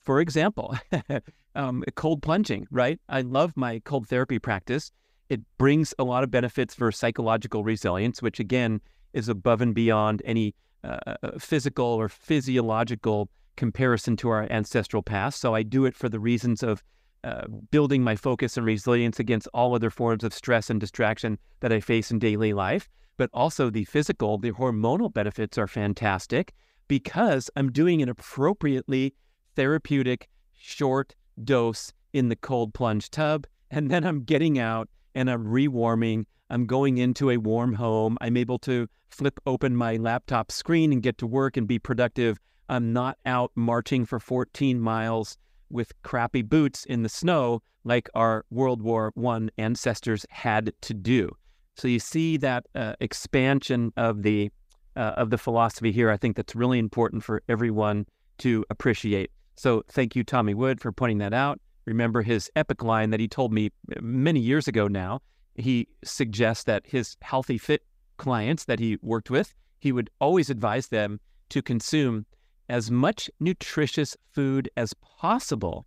For 0.00 0.20
example, 0.20 0.76
um, 1.54 1.84
cold 1.94 2.22
plunging, 2.22 2.66
right? 2.70 3.00
I 3.08 3.20
love 3.22 3.56
my 3.56 3.80
cold 3.80 4.08
therapy 4.08 4.38
practice. 4.38 4.90
It 5.28 5.40
brings 5.58 5.92
a 5.98 6.04
lot 6.04 6.24
of 6.24 6.30
benefits 6.30 6.74
for 6.74 6.90
psychological 6.90 7.64
resilience, 7.64 8.22
which 8.22 8.40
again 8.40 8.80
is 9.12 9.28
above 9.28 9.60
and 9.60 9.74
beyond 9.74 10.22
any 10.24 10.54
uh, 10.84 10.98
uh, 11.06 11.38
physical 11.38 11.84
or 11.84 12.08
physiological 12.08 13.28
comparison 13.56 14.16
to 14.16 14.28
our 14.28 14.46
ancestral 14.50 15.02
past. 15.02 15.40
So 15.40 15.54
I 15.54 15.62
do 15.62 15.84
it 15.84 15.94
for 15.94 16.08
the 16.08 16.20
reasons 16.20 16.62
of 16.62 16.82
uh, 17.24 17.46
building 17.70 18.02
my 18.02 18.14
focus 18.14 18.56
and 18.56 18.64
resilience 18.64 19.18
against 19.18 19.48
all 19.52 19.74
other 19.74 19.90
forms 19.90 20.22
of 20.22 20.32
stress 20.32 20.70
and 20.70 20.80
distraction 20.80 21.38
that 21.60 21.72
I 21.72 21.80
face 21.80 22.10
in 22.10 22.20
daily 22.20 22.52
life. 22.52 22.88
But 23.18 23.28
also 23.34 23.68
the 23.68 23.84
physical, 23.84 24.38
the 24.38 24.52
hormonal 24.52 25.12
benefits 25.12 25.58
are 25.58 25.66
fantastic 25.66 26.54
because 26.88 27.50
I'm 27.54 27.70
doing 27.70 28.00
an 28.00 28.08
appropriately 28.08 29.14
therapeutic 29.54 30.28
short 30.56 31.14
dose 31.44 31.92
in 32.12 32.30
the 32.30 32.36
cold 32.36 32.72
plunge 32.72 33.10
tub. 33.10 33.46
And 33.70 33.90
then 33.90 34.04
I'm 34.04 34.22
getting 34.22 34.58
out 34.58 34.88
and 35.14 35.30
I'm 35.30 35.44
rewarming. 35.44 36.24
I'm 36.48 36.64
going 36.64 36.98
into 36.98 37.30
a 37.30 37.36
warm 37.36 37.74
home. 37.74 38.16
I'm 38.22 38.36
able 38.36 38.58
to 38.60 38.88
flip 39.10 39.38
open 39.46 39.76
my 39.76 39.96
laptop 39.96 40.50
screen 40.50 40.92
and 40.92 41.02
get 41.02 41.18
to 41.18 41.26
work 41.26 41.56
and 41.56 41.68
be 41.68 41.78
productive. 41.78 42.38
I'm 42.68 42.92
not 42.92 43.18
out 43.26 43.52
marching 43.54 44.06
for 44.06 44.20
14 44.20 44.80
miles 44.80 45.36
with 45.70 45.92
crappy 46.02 46.42
boots 46.42 46.84
in 46.84 47.02
the 47.02 47.08
snow 47.08 47.62
like 47.84 48.08
our 48.14 48.44
World 48.50 48.82
War 48.82 49.12
I 49.16 49.48
ancestors 49.58 50.24
had 50.30 50.72
to 50.82 50.94
do. 50.94 51.30
So 51.78 51.86
you 51.86 52.00
see 52.00 52.36
that 52.38 52.66
uh, 52.74 52.94
expansion 53.00 53.92
of 53.96 54.22
the 54.22 54.50
uh, 54.96 55.14
of 55.16 55.30
the 55.30 55.38
philosophy 55.38 55.92
here. 55.92 56.10
I 56.10 56.16
think 56.16 56.34
that's 56.36 56.56
really 56.56 56.80
important 56.80 57.22
for 57.22 57.40
everyone 57.48 58.04
to 58.38 58.64
appreciate. 58.68 59.30
So 59.54 59.84
thank 59.88 60.16
you, 60.16 60.24
Tommy 60.24 60.54
Wood, 60.54 60.80
for 60.80 60.90
pointing 60.90 61.18
that 61.18 61.32
out. 61.32 61.60
Remember 61.84 62.22
his 62.22 62.50
epic 62.56 62.82
line 62.82 63.10
that 63.10 63.20
he 63.20 63.28
told 63.28 63.52
me 63.52 63.70
many 64.00 64.40
years 64.40 64.66
ago 64.66 64.88
now. 64.88 65.20
He 65.54 65.86
suggests 66.02 66.64
that 66.64 66.82
his 66.84 67.16
healthy 67.22 67.58
fit 67.58 67.84
clients 68.16 68.64
that 68.64 68.80
he 68.80 68.98
worked 69.00 69.30
with, 69.30 69.54
he 69.78 69.92
would 69.92 70.10
always 70.20 70.50
advise 70.50 70.88
them 70.88 71.20
to 71.50 71.62
consume 71.62 72.26
as 72.68 72.90
much 72.90 73.30
nutritious 73.38 74.16
food 74.32 74.68
as 74.76 74.92
possible 74.94 75.86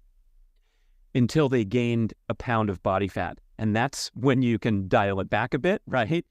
until 1.13 1.49
they 1.49 1.65
gained 1.65 2.13
a 2.29 2.33
pound 2.33 2.69
of 2.69 2.81
body 2.81 3.09
fat. 3.09 3.37
And 3.61 3.75
that's 3.75 4.09
when 4.15 4.41
you 4.41 4.57
can 4.57 4.87
dial 4.87 5.19
it 5.19 5.29
back 5.29 5.53
a 5.53 5.59
bit, 5.59 5.83
right? 5.85 6.25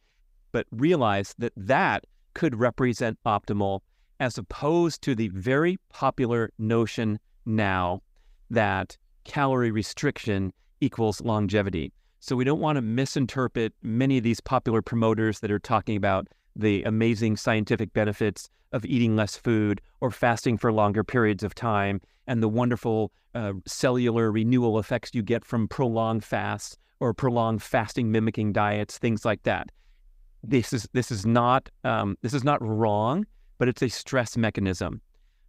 But 0.51 0.67
realize 0.73 1.33
that 1.39 1.53
that 1.57 2.05
could 2.35 2.59
represent 2.59 3.21
optimal, 3.25 3.83
as 4.19 4.37
opposed 4.37 5.01
to 5.03 5.15
the 5.15 5.29
very 5.29 5.79
popular 5.91 6.51
notion 6.59 7.21
now 7.47 8.03
that 8.51 8.99
calorie 9.23 9.71
restriction 9.71 10.53
equals 10.81 11.21
longevity. 11.21 11.93
So 12.19 12.35
we 12.35 12.43
don't 12.43 12.59
want 12.59 12.79
to 12.79 12.83
misinterpret 12.83 13.75
many 13.81 14.19
of 14.19 14.25
these 14.25 14.41
popular 14.41 14.83
promoters 14.83 15.39
that 15.39 15.53
are 15.53 15.61
talking 15.61 15.97
about 15.97 16.27
the 16.57 16.83
amazing 16.83 17.37
scientific 17.37 17.93
benefits 17.93 18.51
of 18.73 18.85
eating 18.85 19.15
less 19.15 19.37
food 19.37 19.81
or 20.01 20.11
fasting 20.11 20.59
for 20.59 20.73
longer 20.73 21.05
periods 21.05 21.45
of 21.45 21.55
time 21.55 22.01
and 22.27 22.43
the 22.43 22.49
wonderful 22.49 23.13
uh, 23.37 23.53
cellular 23.69 24.33
renewal 24.33 24.81
effects 24.81 25.13
you 25.15 25.23
get 25.23 25.45
from 25.45 25.69
prolonged 25.69 26.25
fasts 26.25 26.77
or 27.01 27.15
prolonged 27.15 27.63
fasting 27.63 28.13
mimicking 28.13 28.53
diets, 28.53 28.99
things 28.99 29.25
like 29.25 29.43
that. 29.43 29.71
This 30.43 30.73
is 30.73 30.89
this 30.93 31.11
is 31.11 31.27
not 31.27 31.69
um, 31.85 32.17
this 32.23 32.33
is 32.33 32.45
not 32.45 32.63
wrong, 32.63 33.27
but 33.59 33.69
it's 33.69 33.83
a 33.83 33.89
stress 33.89 34.37
mechanism, 34.37 35.01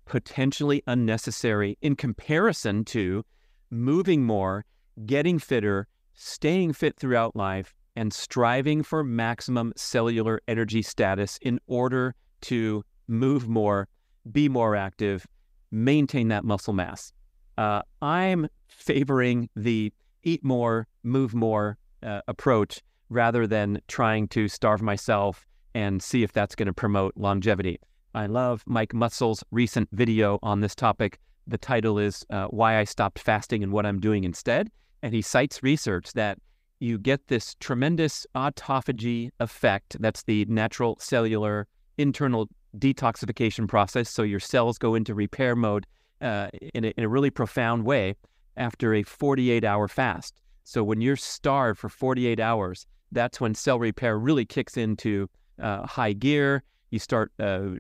potentially 0.06 0.84
unnecessary 0.88 1.78
in 1.82 1.96
comparison 1.96 2.84
to 2.86 3.24
moving 3.70 4.24
more, 4.24 4.66
getting 5.06 5.40
fitter, 5.40 5.88
staying 6.14 6.74
fit 6.74 6.98
throughout 6.98 7.36
life, 7.36 7.74
and 7.96 8.14
striving 8.14 8.84
for 8.84 9.04
maximum 9.04 9.72
cellular 9.76 10.42
energy 10.48 10.82
status 10.82 11.38
in 11.42 11.60
order 11.68 12.16
to 12.42 12.84
move 13.08 13.48
more, 13.48 13.88
be 14.32 14.50
more 14.50 14.76
active, 14.76 15.26
maintain 15.72 16.28
that 16.30 16.44
muscle 16.44 16.74
mass. 16.74 17.14
Uh, 17.58 17.82
I'm 18.02 18.48
favoring 18.68 19.50
the 19.56 19.94
eat 20.24 20.44
more, 20.44 20.88
move 21.04 21.34
more 21.34 21.78
uh, 22.04 22.22
approach 22.28 22.82
rather 23.10 23.46
than 23.46 23.82
trying 23.88 24.28
to 24.30 24.48
starve 24.48 24.82
myself 24.82 25.46
and 25.74 26.02
see 26.02 26.24
if 26.24 26.32
that's 26.32 26.56
going 26.56 26.68
to 26.68 26.74
promote 26.74 27.14
longevity. 27.16 27.80
I 28.14 28.26
love 28.26 28.64
Mike 28.66 28.94
Mutzel's 28.94 29.44
recent 29.52 29.90
video 29.92 30.40
on 30.44 30.60
this 30.60 30.76
topic. 30.76 31.20
The 31.48 31.58
title 31.58 31.98
is 31.98 32.26
uh, 32.30 32.48
Why 32.48 32.78
I 32.78 32.84
Stopped 32.84 33.20
Fasting 33.20 33.64
and 33.64 33.72
What 33.72 33.86
I'm 33.86 34.00
Doing 34.00 34.24
Instead. 34.24 34.70
And 35.02 35.14
he 35.14 35.22
cites 35.22 35.64
research 35.64 36.14
that 36.14 36.38
you 36.80 36.98
get 36.98 37.28
this 37.28 37.56
tremendous 37.60 38.26
autophagy 38.36 39.30
effect. 39.40 39.98
That's 40.00 40.24
the 40.24 40.46
natural 40.46 40.98
cellular 41.00 41.68
internal 41.98 42.50
detoxification 42.78 43.68
process. 43.68 44.10
So 44.10 44.24
your 44.24 44.40
cells 44.40 44.78
go 44.78 44.96
into 44.96 45.14
repair 45.14 45.56
mode 45.56 45.86
uh, 46.22 46.50
in, 46.74 46.86
a, 46.86 46.88
in 46.98 47.04
a 47.04 47.10
really 47.10 47.30
profound 47.30 47.86
way 47.86 48.16
after 48.62 48.94
a 48.94 49.04
48 49.04 49.66
hour 49.66 49.88
fast. 49.88 50.40
So 50.64 50.84
when 50.84 51.02
you're 51.02 51.18
starved 51.18 51.80
for 51.80 51.90
48 51.90 52.40
hours, 52.40 52.86
that's 53.12 53.42
when 53.42 53.56
cell 53.56 53.80
repair 53.80 54.18
really 54.18 54.46
kicks 54.46 54.78
into 54.78 55.28
uh, 55.60 55.86
high 55.86 56.14
gear. 56.14 56.64
You 56.92 57.00
start 57.00 57.32
uh, 57.40 57.72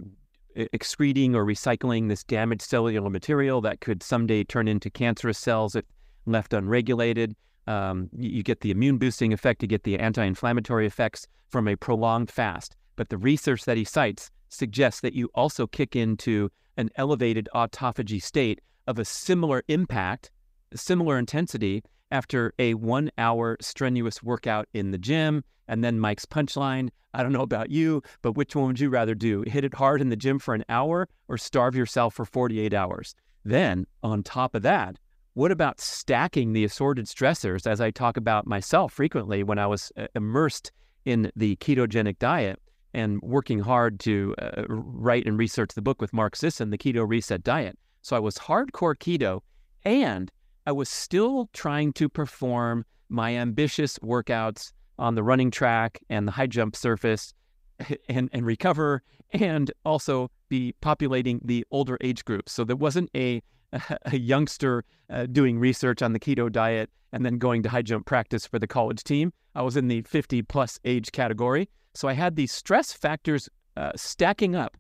excreting 0.55 1.35
or 1.35 1.45
recycling 1.45 2.09
this 2.09 2.23
damaged 2.23 2.63
cellular 2.63 3.09
material 3.09 3.61
that 3.61 3.79
could 3.79 4.03
someday 4.03 4.43
turn 4.43 4.67
into 4.67 4.89
cancerous 4.89 5.37
cells 5.37 5.75
if 5.75 5.85
left 6.25 6.53
unregulated. 6.53 7.35
Um, 7.67 8.09
you 8.17 8.43
get 8.43 8.61
the 8.61 8.71
immune 8.71 8.97
boosting 8.97 9.31
effect, 9.31 9.61
you 9.61 9.67
get 9.67 9.83
the 9.83 9.99
anti 9.99 10.23
inflammatory 10.25 10.87
effects 10.87 11.27
from 11.47 11.67
a 11.67 11.75
prolonged 11.75 12.31
fast. 12.31 12.75
But 12.95 13.09
the 13.09 13.17
research 13.17 13.65
that 13.65 13.77
he 13.77 13.83
cites 13.83 14.31
suggests 14.49 15.01
that 15.01 15.13
you 15.13 15.29
also 15.35 15.67
kick 15.67 15.95
into 15.95 16.49
an 16.77 16.89
elevated 16.95 17.47
autophagy 17.53 18.21
state 18.21 18.59
of 18.87 18.97
a 18.99 19.05
similar 19.05 19.63
impact, 19.67 20.31
similar 20.75 21.17
intensity 21.17 21.83
after 22.11 22.53
a 22.59 22.73
one 22.73 23.09
hour 23.17 23.57
strenuous 23.61 24.21
workout 24.21 24.67
in 24.73 24.91
the 24.91 24.97
gym. 24.97 25.43
And 25.67 25.83
then 25.83 25.99
Mike's 25.99 26.25
punchline 26.25 26.89
I 27.13 27.23
don't 27.23 27.33
know 27.33 27.41
about 27.41 27.69
you, 27.69 28.01
but 28.21 28.33
which 28.33 28.55
one 28.55 28.67
would 28.67 28.79
you 28.79 28.89
rather 28.89 29.15
do? 29.15 29.43
Hit 29.45 29.65
it 29.65 29.73
hard 29.73 30.01
in 30.01 30.09
the 30.09 30.15
gym 30.15 30.39
for 30.39 30.53
an 30.53 30.63
hour 30.69 31.09
or 31.27 31.37
starve 31.37 31.75
yourself 31.75 32.13
for 32.13 32.25
48 32.25 32.73
hours? 32.73 33.15
Then, 33.43 33.85
on 34.03 34.23
top 34.23 34.55
of 34.55 34.61
that, 34.63 34.97
what 35.33 35.51
about 35.51 35.79
stacking 35.79 36.53
the 36.53 36.63
assorted 36.63 37.05
stressors, 37.05 37.65
as 37.65 37.81
I 37.81 37.91
talk 37.91 38.17
about 38.17 38.47
myself 38.47 38.93
frequently 38.93 39.43
when 39.43 39.59
I 39.59 39.67
was 39.67 39.91
uh, 39.97 40.07
immersed 40.15 40.71
in 41.05 41.31
the 41.35 41.55
ketogenic 41.57 42.19
diet 42.19 42.59
and 42.93 43.21
working 43.21 43.59
hard 43.59 43.99
to 44.01 44.35
uh, 44.39 44.63
write 44.67 45.25
and 45.25 45.37
research 45.37 45.73
the 45.73 45.81
book 45.81 46.01
with 46.01 46.13
Mark 46.13 46.35
Sisson, 46.35 46.69
The 46.69 46.77
Keto 46.77 47.07
Reset 47.07 47.43
Diet? 47.43 47.77
So 48.01 48.15
I 48.15 48.19
was 48.19 48.37
hardcore 48.37 48.95
keto 48.95 49.41
and 49.83 50.31
I 50.65 50.71
was 50.71 50.89
still 50.89 51.49
trying 51.53 51.93
to 51.93 52.07
perform 52.07 52.85
my 53.09 53.35
ambitious 53.35 53.97
workouts 53.99 54.71
on 54.99 55.15
the 55.15 55.23
running 55.23 55.51
track 55.51 55.99
and 56.09 56.27
the 56.27 56.31
high 56.31 56.47
jump 56.47 56.75
surface 56.75 57.33
and, 58.09 58.29
and 58.31 58.45
recover 58.45 59.03
and 59.33 59.71
also 59.85 60.29
be 60.49 60.73
populating 60.81 61.39
the 61.43 61.65
older 61.71 61.97
age 62.01 62.25
groups. 62.25 62.51
So 62.51 62.63
there 62.63 62.75
wasn't 62.75 63.09
a 63.15 63.41
a 64.05 64.17
youngster 64.17 64.83
uh, 65.09 65.25
doing 65.27 65.57
research 65.57 66.01
on 66.01 66.13
the 66.13 66.19
keto 66.19 66.51
diet 66.51 66.89
and 67.13 67.25
then 67.25 67.37
going 67.37 67.63
to 67.63 67.69
high 67.69 67.81
jump 67.81 68.05
practice 68.05 68.45
for 68.45 68.59
the 68.59 68.67
college 68.67 69.03
team. 69.03 69.33
I 69.55 69.61
was 69.61 69.77
in 69.77 69.87
the 69.87 70.01
50 70.01 70.41
plus 70.43 70.79
age 70.85 71.11
category. 71.11 71.69
So 71.93 72.07
I 72.07 72.13
had 72.13 72.35
these 72.35 72.51
stress 72.51 72.93
factors 72.93 73.49
uh, 73.77 73.91
stacking 73.95 74.55
up 74.55 74.77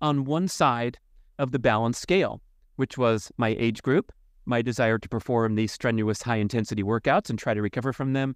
on 0.00 0.24
one 0.24 0.48
side 0.48 0.98
of 1.38 1.52
the 1.52 1.58
balance 1.58 1.98
scale, 1.98 2.40
which 2.76 2.96
was 2.96 3.30
my 3.36 3.56
age 3.58 3.82
group, 3.82 4.12
my 4.48 4.62
desire 4.62 4.98
to 4.98 5.08
perform 5.08 5.54
these 5.54 5.72
strenuous 5.72 6.22
high 6.22 6.36
intensity 6.36 6.82
workouts 6.82 7.30
and 7.30 7.38
try 7.38 7.54
to 7.54 7.62
recover 7.62 7.92
from 7.92 8.14
them, 8.14 8.34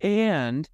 and 0.00 0.68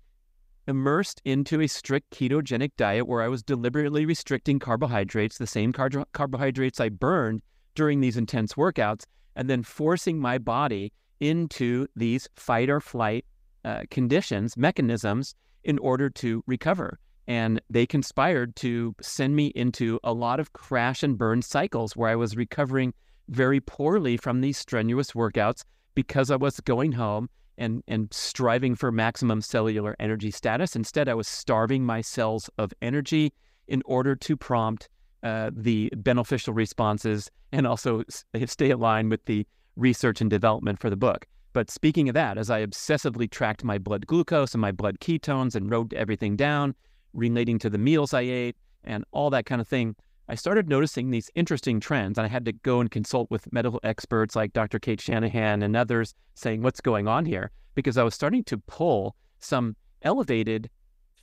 immersed 0.66 1.22
into 1.24 1.60
a 1.60 1.66
strict 1.66 2.10
ketogenic 2.10 2.72
diet 2.76 3.06
where 3.06 3.22
I 3.22 3.28
was 3.28 3.42
deliberately 3.42 4.04
restricting 4.04 4.58
carbohydrates, 4.58 5.38
the 5.38 5.46
same 5.46 5.72
car- 5.72 6.06
carbohydrates 6.12 6.80
I 6.80 6.88
burned 6.88 7.42
during 7.74 8.00
these 8.00 8.16
intense 8.16 8.54
workouts 8.54 9.04
and 9.36 9.48
then 9.48 9.62
forcing 9.62 10.18
my 10.18 10.36
body 10.38 10.92
into 11.20 11.86
these 11.96 12.28
fight 12.36 12.68
or 12.68 12.80
flight 12.80 13.24
uh, 13.64 13.82
conditions, 13.90 14.56
mechanisms 14.56 15.34
in 15.64 15.78
order 15.78 16.10
to 16.10 16.42
recover. 16.46 16.98
And 17.26 17.60
they 17.68 17.86
conspired 17.86 18.56
to 18.56 18.94
send 19.00 19.36
me 19.36 19.48
into 19.48 20.00
a 20.02 20.12
lot 20.12 20.40
of 20.40 20.52
crash 20.52 21.02
and 21.02 21.16
burn 21.18 21.42
cycles 21.42 21.96
where 21.96 22.10
I 22.10 22.16
was 22.16 22.36
recovering 22.36 22.94
very 23.28 23.60
poorly 23.60 24.16
from 24.16 24.40
these 24.40 24.58
strenuous 24.58 25.12
workouts 25.12 25.64
because 25.94 26.30
I 26.30 26.36
was 26.36 26.60
going 26.60 26.92
home 26.92 27.28
and, 27.56 27.82
and 27.88 28.08
striving 28.12 28.74
for 28.74 28.92
maximum 28.92 29.40
cellular 29.40 29.96
energy 29.98 30.30
status. 30.30 30.76
Instead, 30.76 31.08
I 31.08 31.14
was 31.14 31.28
starving 31.28 31.84
my 31.84 32.00
cells 32.00 32.48
of 32.56 32.72
energy 32.80 33.32
in 33.66 33.82
order 33.84 34.14
to 34.16 34.36
prompt 34.36 34.88
uh, 35.22 35.50
the 35.54 35.92
beneficial 35.96 36.54
responses 36.54 37.30
and 37.52 37.66
also 37.66 38.04
stay 38.46 38.70
aligned 38.70 39.10
with 39.10 39.24
the 39.24 39.46
research 39.76 40.20
and 40.20 40.30
development 40.30 40.78
for 40.78 40.90
the 40.90 40.96
book. 40.96 41.26
But 41.52 41.70
speaking 41.70 42.08
of 42.08 42.14
that, 42.14 42.38
as 42.38 42.50
I 42.50 42.64
obsessively 42.64 43.28
tracked 43.28 43.64
my 43.64 43.78
blood 43.78 44.06
glucose 44.06 44.54
and 44.54 44.60
my 44.60 44.70
blood 44.70 45.00
ketones 45.00 45.54
and 45.54 45.70
wrote 45.70 45.92
everything 45.92 46.36
down 46.36 46.74
relating 47.14 47.58
to 47.60 47.70
the 47.70 47.78
meals 47.78 48.14
I 48.14 48.20
ate 48.20 48.56
and 48.84 49.04
all 49.10 49.30
that 49.30 49.46
kind 49.46 49.60
of 49.60 49.66
thing, 49.66 49.96
I 50.28 50.34
started 50.34 50.68
noticing 50.68 51.10
these 51.10 51.30
interesting 51.34 51.80
trends. 51.80 52.18
And 52.18 52.24
I 52.24 52.28
had 52.28 52.44
to 52.44 52.52
go 52.52 52.80
and 52.80 52.90
consult 52.90 53.30
with 53.30 53.52
medical 53.52 53.80
experts 53.82 54.36
like 54.36 54.52
Dr. 54.52 54.78
Cate 54.78 55.00
Shanahan 55.00 55.62
and 55.62 55.76
others 55.76 56.14
saying, 56.34 56.62
what's 56.62 56.80
going 56.80 57.08
on 57.08 57.24
here? 57.24 57.50
Because 57.74 57.96
I 57.96 58.02
was 58.02 58.14
starting 58.14 58.44
to 58.44 58.58
pull 58.58 59.16
some 59.38 59.76
elevated 60.02 60.68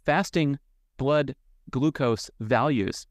fasting 0.06 0.58
blood 0.98 1.36
glucose 1.72 2.30
values 2.40 3.08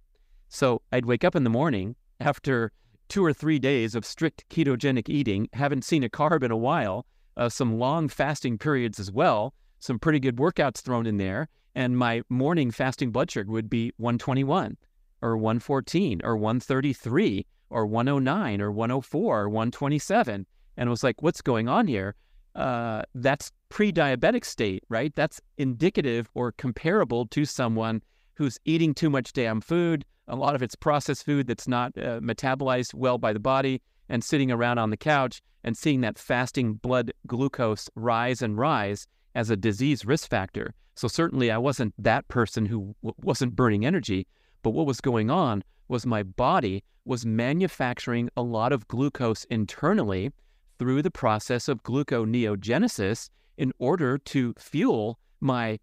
so 0.54 0.82
I'd 0.92 1.06
wake 1.06 1.24
up 1.24 1.34
in 1.34 1.42
the 1.42 1.50
morning 1.50 1.96
after 2.20 2.70
two 3.08 3.24
or 3.24 3.32
three 3.32 3.58
days 3.58 3.96
of 3.96 4.04
strict 4.04 4.48
ketogenic 4.50 5.08
eating, 5.08 5.48
haven't 5.52 5.82
seen 5.82 6.04
a 6.04 6.08
carb 6.08 6.44
in 6.44 6.52
a 6.52 6.56
while, 6.56 7.06
uh, 7.36 7.48
some 7.48 7.76
long 7.80 8.08
fasting 8.08 8.56
periods 8.56 9.00
as 9.00 9.10
well, 9.10 9.52
some 9.80 9.98
pretty 9.98 10.20
good 10.20 10.36
workouts 10.36 10.80
thrown 10.80 11.06
in 11.06 11.16
there, 11.16 11.48
and 11.74 11.98
my 11.98 12.22
morning 12.28 12.70
fasting 12.70 13.10
blood 13.10 13.32
sugar 13.32 13.50
would 13.50 13.68
be 13.68 13.90
121 13.96 14.76
or 15.24 15.38
114 15.38 16.20
or 16.22 16.36
133 16.36 17.46
or 17.70 17.86
109 17.86 18.60
or 18.60 18.70
104 18.70 19.40
or 19.40 19.48
127. 19.48 20.46
And 20.76 20.90
was 20.90 21.02
like, 21.02 21.22
what's 21.22 21.40
going 21.40 21.66
on 21.66 21.86
here? 21.86 22.14
Uh, 22.54 23.02
that's 23.14 23.50
pre 23.70 23.90
diabetic 23.90 24.44
state, 24.44 24.84
right? 24.90 25.14
That's 25.16 25.40
indicative 25.56 26.28
or 26.34 26.52
comparable 26.52 27.26
to 27.28 27.46
someone 27.46 28.02
who's 28.34 28.58
eating 28.66 28.92
too 28.92 29.08
much 29.08 29.32
damn 29.32 29.60
food, 29.60 30.04
a 30.28 30.36
lot 30.36 30.54
of 30.54 30.62
it's 30.62 30.74
processed 30.74 31.24
food 31.24 31.46
that's 31.46 31.66
not 31.66 31.96
uh, 31.96 32.20
metabolized 32.20 32.92
well 32.94 33.16
by 33.16 33.32
the 33.32 33.40
body, 33.40 33.80
and 34.08 34.22
sitting 34.22 34.50
around 34.50 34.78
on 34.78 34.90
the 34.90 34.96
couch 34.96 35.40
and 35.62 35.76
seeing 35.76 36.02
that 36.02 36.18
fasting 36.18 36.74
blood 36.74 37.12
glucose 37.26 37.88
rise 37.94 38.42
and 38.42 38.58
rise 38.58 39.06
as 39.34 39.48
a 39.48 39.56
disease 39.56 40.04
risk 40.04 40.28
factor. 40.28 40.74
So 40.96 41.08
certainly 41.08 41.50
I 41.50 41.58
wasn't 41.58 41.94
that 41.98 42.28
person 42.28 42.66
who 42.66 42.94
w- 43.02 43.14
wasn't 43.22 43.56
burning 43.56 43.86
energy, 43.86 44.26
but 44.64 44.70
what 44.70 44.86
was 44.86 45.00
going 45.00 45.30
on 45.30 45.62
was 45.86 46.06
my 46.06 46.22
body 46.22 46.82
was 47.04 47.26
manufacturing 47.26 48.30
a 48.36 48.42
lot 48.42 48.72
of 48.72 48.88
glucose 48.88 49.44
internally 49.44 50.32
through 50.78 51.02
the 51.02 51.10
process 51.10 51.68
of 51.68 51.82
gluconeogenesis 51.82 53.28
in 53.58 53.72
order 53.78 54.18
to 54.18 54.54
fuel 54.58 55.18
my 55.40 55.78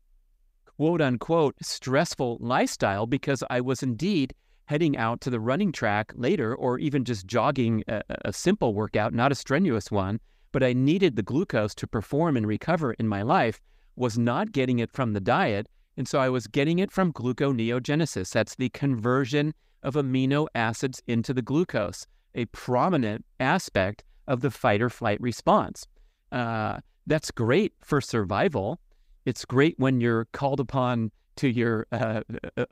quote 0.66 1.00
unquote 1.00 1.56
stressful 1.62 2.38
lifestyle 2.42 3.06
because 3.06 3.44
I 3.52 3.62
was 3.62 3.84
indeed 3.84 4.34
heading 4.66 4.98
out 4.98 5.22
to 5.22 5.30
the 5.30 5.40
running 5.40 5.72
track 5.72 6.12
later 6.16 6.56
or 6.56 6.80
even 6.80 7.06
just 7.06 7.28
jogging 7.28 7.84
a, 7.88 8.02
a 8.26 8.34
simple 8.34 8.74
workout, 8.74 9.14
not 9.14 9.32
a 9.32 9.36
strenuous 9.36 9.92
one, 9.92 10.20
but 10.52 10.64
I 10.64 10.74
needed 10.74 11.16
the 11.16 11.24
glucose 11.24 11.76
to 11.76 11.88
perform 11.88 12.36
and 12.36 12.48
recover 12.48 12.94
in 12.94 13.08
my 13.08 13.22
life, 13.22 13.62
was 13.96 14.18
not 14.18 14.52
getting 14.52 14.80
it 14.80 14.92
from 14.92 15.14
the 15.14 15.20
diet. 15.20 15.68
And 16.02 16.08
so 16.08 16.18
I 16.18 16.30
was 16.30 16.48
getting 16.48 16.80
it 16.80 16.92
from 16.92 17.14
gluconeogenesis. 17.14 18.32
That's 18.32 18.56
the 18.56 18.70
conversion 18.70 19.54
of 19.84 19.94
amino 19.94 20.48
acids 20.56 21.00
into 21.06 21.32
the 21.32 21.44
glucose, 21.44 22.08
a 22.34 22.46
prominent 22.46 23.24
aspect 23.40 24.04
of 24.26 24.42
the 24.42 24.50
fight 24.50 24.82
or 24.82 24.90
flight 24.90 25.22
response. 25.22 25.86
Uh, 26.32 26.80
that's 27.06 27.30
great 27.30 27.74
for 27.82 28.02
survival. 28.02 28.80
It's 29.26 29.46
great 29.46 29.76
when 29.78 30.02
you're 30.02 30.26
called 30.34 30.60
upon 30.60 31.12
to 31.36 31.48
your 31.48 31.86
uh, 31.92 32.22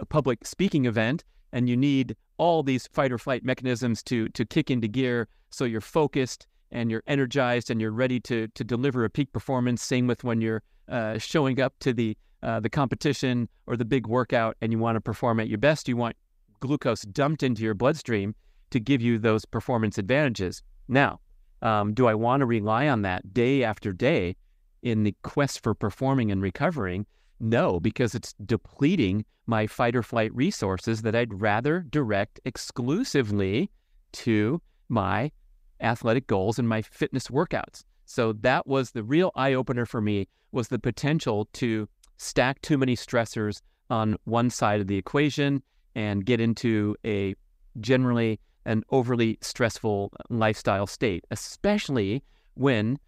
public 0.09 0.43
speaking 0.43 0.85
event 0.85 1.23
and 1.51 1.69
you 1.69 1.77
need 1.77 2.15
all 2.39 2.63
these 2.63 2.87
fight 2.87 3.11
or 3.11 3.19
flight 3.19 3.45
mechanisms 3.45 4.01
to 4.05 4.27
to 4.29 4.43
kick 4.43 4.71
into 4.71 4.87
gear 4.87 5.27
so 5.51 5.65
you're 5.65 5.81
focused 5.81 6.47
and 6.71 6.89
you're 6.89 7.03
energized 7.05 7.69
and 7.69 7.79
you're 7.79 7.91
ready 7.91 8.19
to 8.21 8.47
to 8.55 8.63
deliver 8.63 9.05
a 9.05 9.09
peak 9.09 9.31
performance 9.31 9.83
same 9.83 10.07
with 10.07 10.23
when 10.23 10.41
you're 10.41 10.63
uh, 10.87 11.19
showing 11.19 11.61
up 11.61 11.75
to 11.79 11.93
the 11.93 12.17
uh, 12.43 12.59
the 12.59 12.69
competition 12.69 13.47
or 13.67 13.75
the 13.75 13.85
big 13.85 14.07
workout 14.07 14.55
and 14.61 14.71
you 14.71 14.79
want 14.79 14.95
to 14.95 15.01
perform 15.01 15.39
at 15.39 15.47
your 15.47 15.57
best 15.57 15.87
you 15.87 15.97
want 15.97 16.15
glucose 16.59 17.01
dumped 17.01 17.43
into 17.43 17.61
your 17.63 17.73
bloodstream 17.73 18.35
to 18.69 18.79
give 18.79 19.01
you 19.01 19.17
those 19.17 19.45
performance 19.45 19.97
advantages 19.97 20.61
now 20.87 21.19
um, 21.61 21.93
do 21.93 22.07
i 22.07 22.13
want 22.13 22.41
to 22.41 22.45
rely 22.45 22.87
on 22.87 23.01
that 23.01 23.33
day 23.33 23.63
after 23.63 23.91
day 23.91 24.35
in 24.81 25.03
the 25.03 25.15
quest 25.23 25.61
for 25.61 25.73
performing 25.73 26.31
and 26.31 26.41
recovering 26.41 27.05
no, 27.39 27.79
because 27.79 28.15
it's 28.15 28.33
depleting 28.45 29.25
my 29.47 29.65
fight 29.65 29.95
or 29.95 30.03
flight 30.03 30.33
resources 30.35 31.01
that 31.03 31.15
I'd 31.15 31.41
rather 31.41 31.81
direct 31.81 32.39
exclusively 32.45 33.71
to 34.11 34.61
my 34.89 35.31
athletic 35.79 36.27
goals 36.27 36.59
and 36.59 36.67
my 36.67 36.81
fitness 36.81 37.27
workouts. 37.27 37.83
So 38.05 38.33
that 38.33 38.67
was 38.67 38.91
the 38.91 39.03
real 39.03 39.31
eye 39.35 39.53
opener 39.53 39.85
for 39.85 40.01
me 40.01 40.27
was 40.51 40.67
the 40.67 40.79
potential 40.79 41.47
to 41.53 41.87
stack 42.19 42.61
too 42.61 42.77
many 42.77 42.95
stressors 42.95 43.61
on 43.89 44.15
one 44.25 44.49
side 44.49 44.81
of 44.81 44.87
the 44.87 44.97
equation 44.97 45.63
and 45.95 46.25
get 46.25 46.39
into 46.39 46.95
a 47.03 47.33
generally 47.79 48.39
an 48.65 48.83
overly 48.91 49.37
stressful 49.41 50.11
lifestyle 50.29 50.85
state, 50.85 51.25
especially 51.31 52.23
when 52.53 52.99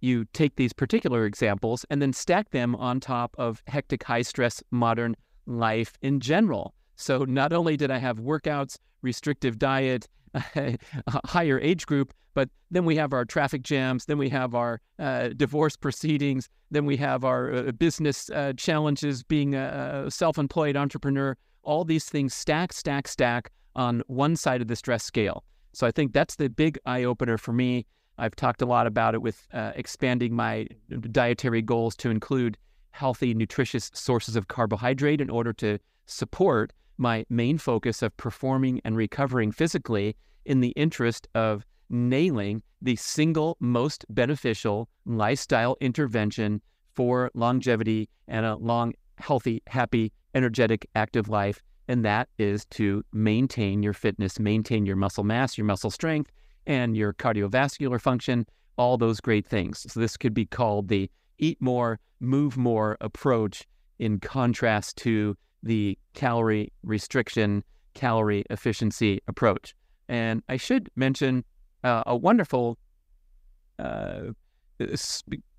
you 0.00 0.24
take 0.26 0.56
these 0.56 0.72
particular 0.72 1.24
examples 1.24 1.86
and 1.88 2.02
then 2.02 2.12
stack 2.12 2.50
them 2.50 2.74
on 2.76 3.00
top 3.00 3.34
of 3.38 3.62
hectic, 3.68 4.02
high 4.02 4.22
stress 4.22 4.62
modern 4.70 5.16
life 5.46 5.94
in 6.02 6.20
general. 6.20 6.74
So 6.96 7.24
not 7.24 7.52
only 7.52 7.76
did 7.76 7.90
I 7.90 7.98
have 7.98 8.18
workouts, 8.18 8.76
restrictive 9.02 9.58
diet, 9.58 10.08
higher 11.24 11.58
age 11.60 11.86
group, 11.86 12.12
but 12.34 12.48
then 12.70 12.84
we 12.84 12.96
have 12.96 13.12
our 13.12 13.24
traffic 13.24 13.62
jams, 13.62 14.04
then 14.04 14.18
we 14.18 14.28
have 14.28 14.54
our 14.54 14.80
uh, 14.98 15.28
divorce 15.36 15.76
proceedings, 15.76 16.48
then 16.70 16.86
we 16.86 16.96
have 16.96 17.24
our 17.24 17.52
uh, 17.52 17.72
business 17.72 18.30
uh, 18.30 18.52
challenges, 18.56 19.22
being 19.22 19.54
a, 19.54 20.04
a 20.06 20.10
self 20.10 20.38
employed 20.38 20.76
entrepreneur. 20.76 21.36
All 21.62 21.84
these 21.84 22.04
things 22.04 22.34
stack, 22.34 22.72
stack, 22.72 23.08
stack 23.08 23.50
on 23.74 24.02
one 24.06 24.36
side 24.36 24.60
of 24.60 24.68
the 24.68 24.76
stress 24.76 25.04
scale. 25.04 25.44
So 25.72 25.86
I 25.86 25.90
think 25.90 26.12
that's 26.12 26.36
the 26.36 26.48
big 26.48 26.78
eye 26.86 27.04
opener 27.04 27.38
for 27.38 27.52
me. 27.52 27.86
I've 28.18 28.34
talked 28.34 28.62
a 28.62 28.66
lot 28.66 28.86
about 28.86 29.14
it 29.14 29.22
with 29.22 29.46
uh, 29.52 29.72
expanding 29.76 30.34
my 30.34 30.66
dietary 31.12 31.62
goals 31.62 31.94
to 31.96 32.10
include 32.10 32.58
healthy, 32.90 33.32
nutritious 33.32 33.90
sources 33.94 34.34
of 34.34 34.48
carbohydrate 34.48 35.20
in 35.20 35.30
order 35.30 35.52
to 35.54 35.78
support 36.06 36.72
my 36.96 37.24
main 37.28 37.58
focus 37.58 38.02
of 38.02 38.16
performing 38.16 38.80
and 38.84 38.96
recovering 38.96 39.52
physically 39.52 40.16
in 40.48 40.60
the 40.60 40.70
interest 40.70 41.28
of 41.34 41.64
nailing 41.90 42.62
the 42.82 42.96
single 42.96 43.56
most 43.60 44.04
beneficial 44.08 44.88
lifestyle 45.04 45.76
intervention 45.80 46.60
for 46.94 47.30
longevity 47.34 48.08
and 48.26 48.44
a 48.44 48.56
long, 48.56 48.92
healthy, 49.18 49.62
happy, 49.68 50.10
energetic, 50.34 50.88
active 50.94 51.28
life. 51.28 51.62
And 51.86 52.04
that 52.04 52.28
is 52.38 52.64
to 52.72 53.04
maintain 53.12 53.82
your 53.82 53.92
fitness, 53.92 54.38
maintain 54.40 54.84
your 54.84 54.96
muscle 54.96 55.24
mass, 55.24 55.56
your 55.56 55.66
muscle 55.66 55.90
strength, 55.90 56.30
and 56.66 56.96
your 56.96 57.12
cardiovascular 57.14 58.00
function, 58.00 58.46
all 58.76 58.98
those 58.98 59.20
great 59.20 59.46
things. 59.46 59.86
So, 59.90 60.00
this 60.00 60.16
could 60.16 60.34
be 60.34 60.44
called 60.44 60.88
the 60.88 61.10
eat 61.38 61.60
more, 61.60 61.98
move 62.20 62.56
more 62.56 62.96
approach 63.00 63.66
in 63.98 64.20
contrast 64.20 64.96
to 64.98 65.36
the 65.62 65.98
calorie 66.14 66.72
restriction, 66.82 67.64
calorie 67.94 68.44
efficiency 68.50 69.20
approach. 69.26 69.74
And 70.08 70.42
I 70.48 70.56
should 70.56 70.90
mention 70.96 71.44
uh, 71.84 72.02
a 72.06 72.16
wonderful 72.16 72.78
uh, 73.78 74.32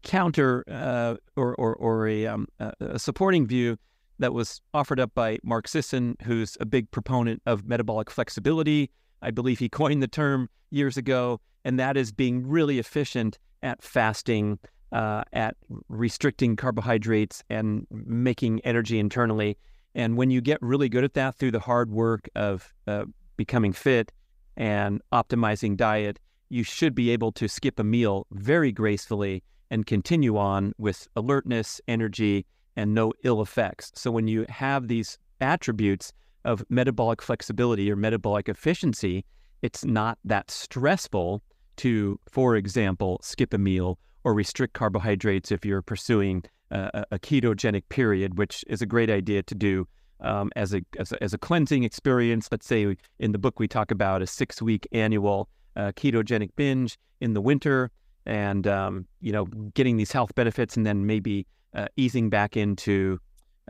counter 0.03 0.63
uh, 0.69 1.15
or, 1.35 1.55
or, 1.55 1.75
or 1.75 2.07
a, 2.07 2.25
um, 2.27 2.47
a, 2.59 2.97
supporting 2.97 3.47
view 3.47 3.77
that 4.17 4.33
was 4.33 4.61
offered 4.73 4.99
up 4.99 5.13
by 5.13 5.39
Mark 5.43 5.67
Sisson, 5.67 6.17
who's 6.23 6.57
a 6.59 6.65
big 6.65 6.89
proponent 6.91 7.41
of 7.45 7.65
metabolic 7.65 8.09
flexibility 8.09 8.89
I 9.21 9.31
believe 9.31 9.59
he 9.59 9.69
coined 9.69 10.01
the 10.03 10.07
term 10.07 10.49
years 10.71 10.97
ago, 10.97 11.39
and 11.65 11.79
that 11.79 11.97
is 11.97 12.11
being 12.11 12.47
really 12.47 12.79
efficient 12.79 13.37
at 13.63 13.81
fasting, 13.83 14.59
uh, 14.91 15.23
at 15.33 15.55
restricting 15.89 16.55
carbohydrates 16.55 17.43
and 17.49 17.85
making 17.91 18.61
energy 18.61 18.99
internally. 18.99 19.57
And 19.95 20.17
when 20.17 20.29
you 20.29 20.41
get 20.41 20.61
really 20.61 20.87
good 20.87 21.03
at 21.03 21.13
that 21.15 21.35
through 21.35 21.51
the 21.51 21.59
hard 21.59 21.91
work 21.91 22.29
of 22.35 22.73
uh, 22.87 23.05
becoming 23.37 23.73
fit 23.73 24.11
and 24.57 25.01
optimizing 25.13 25.77
diet, 25.77 26.19
you 26.49 26.63
should 26.63 26.95
be 26.95 27.11
able 27.11 27.31
to 27.33 27.47
skip 27.47 27.79
a 27.79 27.83
meal 27.83 28.25
very 28.31 28.71
gracefully 28.71 29.43
and 29.71 29.85
continue 29.85 30.37
on 30.37 30.73
with 30.77 31.07
alertness, 31.15 31.79
energy, 31.87 32.45
and 32.75 32.93
no 32.93 33.13
ill 33.23 33.41
effects. 33.41 33.91
So 33.95 34.09
when 34.09 34.27
you 34.27 34.45
have 34.49 34.87
these 34.87 35.17
attributes, 35.41 36.11
of 36.45 36.63
metabolic 36.69 37.21
flexibility 37.21 37.91
or 37.91 37.95
metabolic 37.95 38.49
efficiency, 38.49 39.25
it's 39.61 39.83
not 39.83 40.17
that 40.23 40.49
stressful 40.49 41.41
to, 41.77 42.19
for 42.29 42.55
example, 42.55 43.19
skip 43.21 43.53
a 43.53 43.57
meal 43.57 43.99
or 44.23 44.33
restrict 44.33 44.73
carbohydrates 44.73 45.51
if 45.51 45.65
you're 45.65 45.81
pursuing 45.81 46.43
a, 46.71 47.05
a 47.11 47.19
ketogenic 47.19 47.83
period, 47.89 48.37
which 48.37 48.63
is 48.67 48.81
a 48.81 48.85
great 48.85 49.09
idea 49.09 49.43
to 49.43 49.55
do 49.55 49.87
um, 50.21 50.51
as, 50.55 50.73
a, 50.73 50.81
as, 50.97 51.11
a, 51.11 51.23
as 51.23 51.33
a 51.33 51.37
cleansing 51.37 51.83
experience. 51.83 52.47
Let's 52.51 52.67
say 52.67 52.95
in 53.19 53.31
the 53.31 53.37
book 53.37 53.59
we 53.59 53.67
talk 53.67 53.91
about 53.91 54.21
a 54.21 54.27
six 54.27 54.61
week 54.61 54.87
annual 54.91 55.49
uh, 55.75 55.91
ketogenic 55.95 56.49
binge 56.55 56.97
in 57.21 57.33
the 57.33 57.41
winter, 57.41 57.91
and 58.25 58.67
um, 58.67 59.05
you 59.21 59.31
know 59.31 59.45
getting 59.73 59.97
these 59.97 60.11
health 60.11 60.35
benefits, 60.35 60.77
and 60.77 60.85
then 60.85 61.05
maybe 61.05 61.45
uh, 61.73 61.87
easing 61.95 62.29
back 62.29 62.57
into 62.57 63.19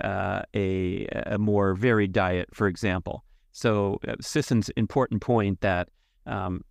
uh, 0.01 0.41
a, 0.53 1.07
a, 1.25 1.37
more 1.37 1.73
varied 1.75 2.13
diet, 2.13 2.47
for 2.53 2.67
example. 2.67 3.23
So 3.51 3.99
uh, 4.07 4.15
Sisson's 4.21 4.69
important 4.69 5.21
point 5.21 5.59
that 5.61 5.89
um, 6.25 6.63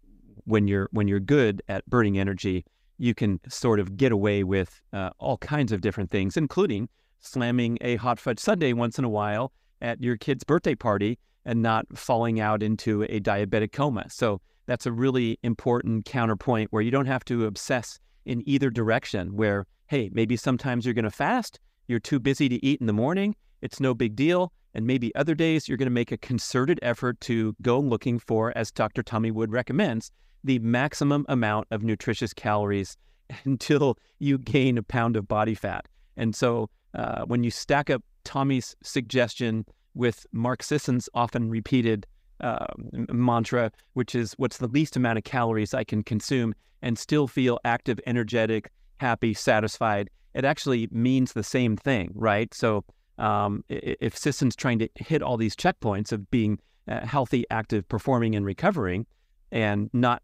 when 0.44 0.66
you're 0.66 0.88
when 0.92 1.08
you're 1.08 1.20
good 1.20 1.62
at 1.68 1.84
burning 1.86 2.18
energy, 2.18 2.64
you 2.98 3.14
can 3.14 3.40
sort 3.48 3.80
of 3.80 3.96
get 3.96 4.12
away 4.12 4.44
with 4.44 4.80
uh, 4.92 5.10
all 5.18 5.36
kinds 5.38 5.72
of 5.72 5.80
different 5.80 6.10
things, 6.10 6.36
including 6.36 6.88
slamming 7.20 7.78
a 7.80 7.96
hot 7.96 8.18
fudge 8.18 8.38
sundae 8.38 8.72
once 8.72 8.98
in 8.98 9.04
a 9.04 9.08
while 9.08 9.52
at 9.80 10.02
your 10.02 10.16
kid's 10.16 10.44
birthday 10.44 10.74
party 10.74 11.18
and 11.44 11.62
not 11.62 11.86
falling 11.96 12.40
out 12.40 12.62
into 12.62 13.04
a 13.04 13.20
diabetic 13.20 13.72
coma. 13.72 14.04
So 14.10 14.40
that's 14.66 14.86
a 14.86 14.92
really 14.92 15.38
important 15.42 16.04
counterpoint 16.04 16.72
where 16.72 16.82
you 16.82 16.90
don't 16.90 17.06
have 17.06 17.24
to 17.26 17.46
obsess 17.46 17.98
in 18.26 18.42
either 18.46 18.70
direction. 18.70 19.34
Where 19.34 19.66
hey, 19.86 20.10
maybe 20.12 20.36
sometimes 20.36 20.84
you're 20.84 20.94
going 20.94 21.04
to 21.04 21.10
fast, 21.10 21.58
you're 21.86 21.98
too 21.98 22.20
busy 22.20 22.48
to 22.48 22.64
eat 22.64 22.80
in 22.80 22.86
the 22.86 22.92
morning, 22.92 23.34
it's 23.62 23.80
no 23.80 23.94
big 23.94 24.14
deal. 24.14 24.52
And 24.74 24.86
maybe 24.86 25.14
other 25.14 25.34
days 25.34 25.66
you're 25.66 25.78
going 25.78 25.86
to 25.86 25.90
make 25.90 26.12
a 26.12 26.18
concerted 26.18 26.78
effort 26.82 27.20
to 27.22 27.56
go 27.62 27.80
looking 27.80 28.18
for, 28.18 28.56
as 28.56 28.70
Dr. 28.70 29.02
Tommy 29.02 29.30
Wood 29.30 29.50
recommends, 29.50 30.12
the 30.44 30.58
maximum 30.58 31.24
amount 31.28 31.66
of 31.70 31.82
nutritious 31.82 32.32
calories 32.34 32.96
until 33.44 33.96
you 34.18 34.38
gain 34.38 34.78
a 34.78 34.82
pound 34.82 35.16
of 35.16 35.26
body 35.26 35.54
fat. 35.54 35.88
And 36.16 36.34
so 36.34 36.68
uh, 36.94 37.24
when 37.24 37.44
you 37.44 37.50
stack 37.50 37.90
up 37.90 38.02
Tommy's 38.24 38.76
suggestion 38.82 39.64
with 39.94 40.26
Mark 40.32 40.62
Sisson's 40.62 41.08
often 41.14 41.50
repeated 41.50 42.06
uh, 42.40 42.66
mantra, 42.92 43.70
which 43.94 44.14
is 44.14 44.34
what's 44.34 44.58
the 44.58 44.68
least 44.68 44.96
amount 44.96 45.18
of 45.18 45.24
calories 45.24 45.74
I 45.74 45.84
can 45.84 46.02
consume 46.02 46.54
and 46.82 46.98
still 46.98 47.26
feel 47.26 47.58
active, 47.64 47.98
energetic, 48.06 48.70
happy, 48.98 49.34
satisfied, 49.34 50.10
it 50.34 50.44
actually 50.44 50.88
means 50.92 51.32
the 51.32 51.42
same 51.42 51.76
thing, 51.76 52.12
right? 52.14 52.52
So 52.54 52.84
um, 53.18 53.64
if 53.68 54.16
Sisson's 54.16 54.54
trying 54.54 54.78
to 54.78 54.88
hit 54.94 55.22
all 55.22 55.36
these 55.36 55.56
checkpoints 55.56 56.12
of 56.12 56.30
being 56.30 56.58
uh, 56.86 57.04
healthy, 57.04 57.44
active, 57.50 57.88
performing, 57.88 58.36
and 58.36 58.46
recovering, 58.46 59.06
and 59.50 59.90
not 59.92 60.22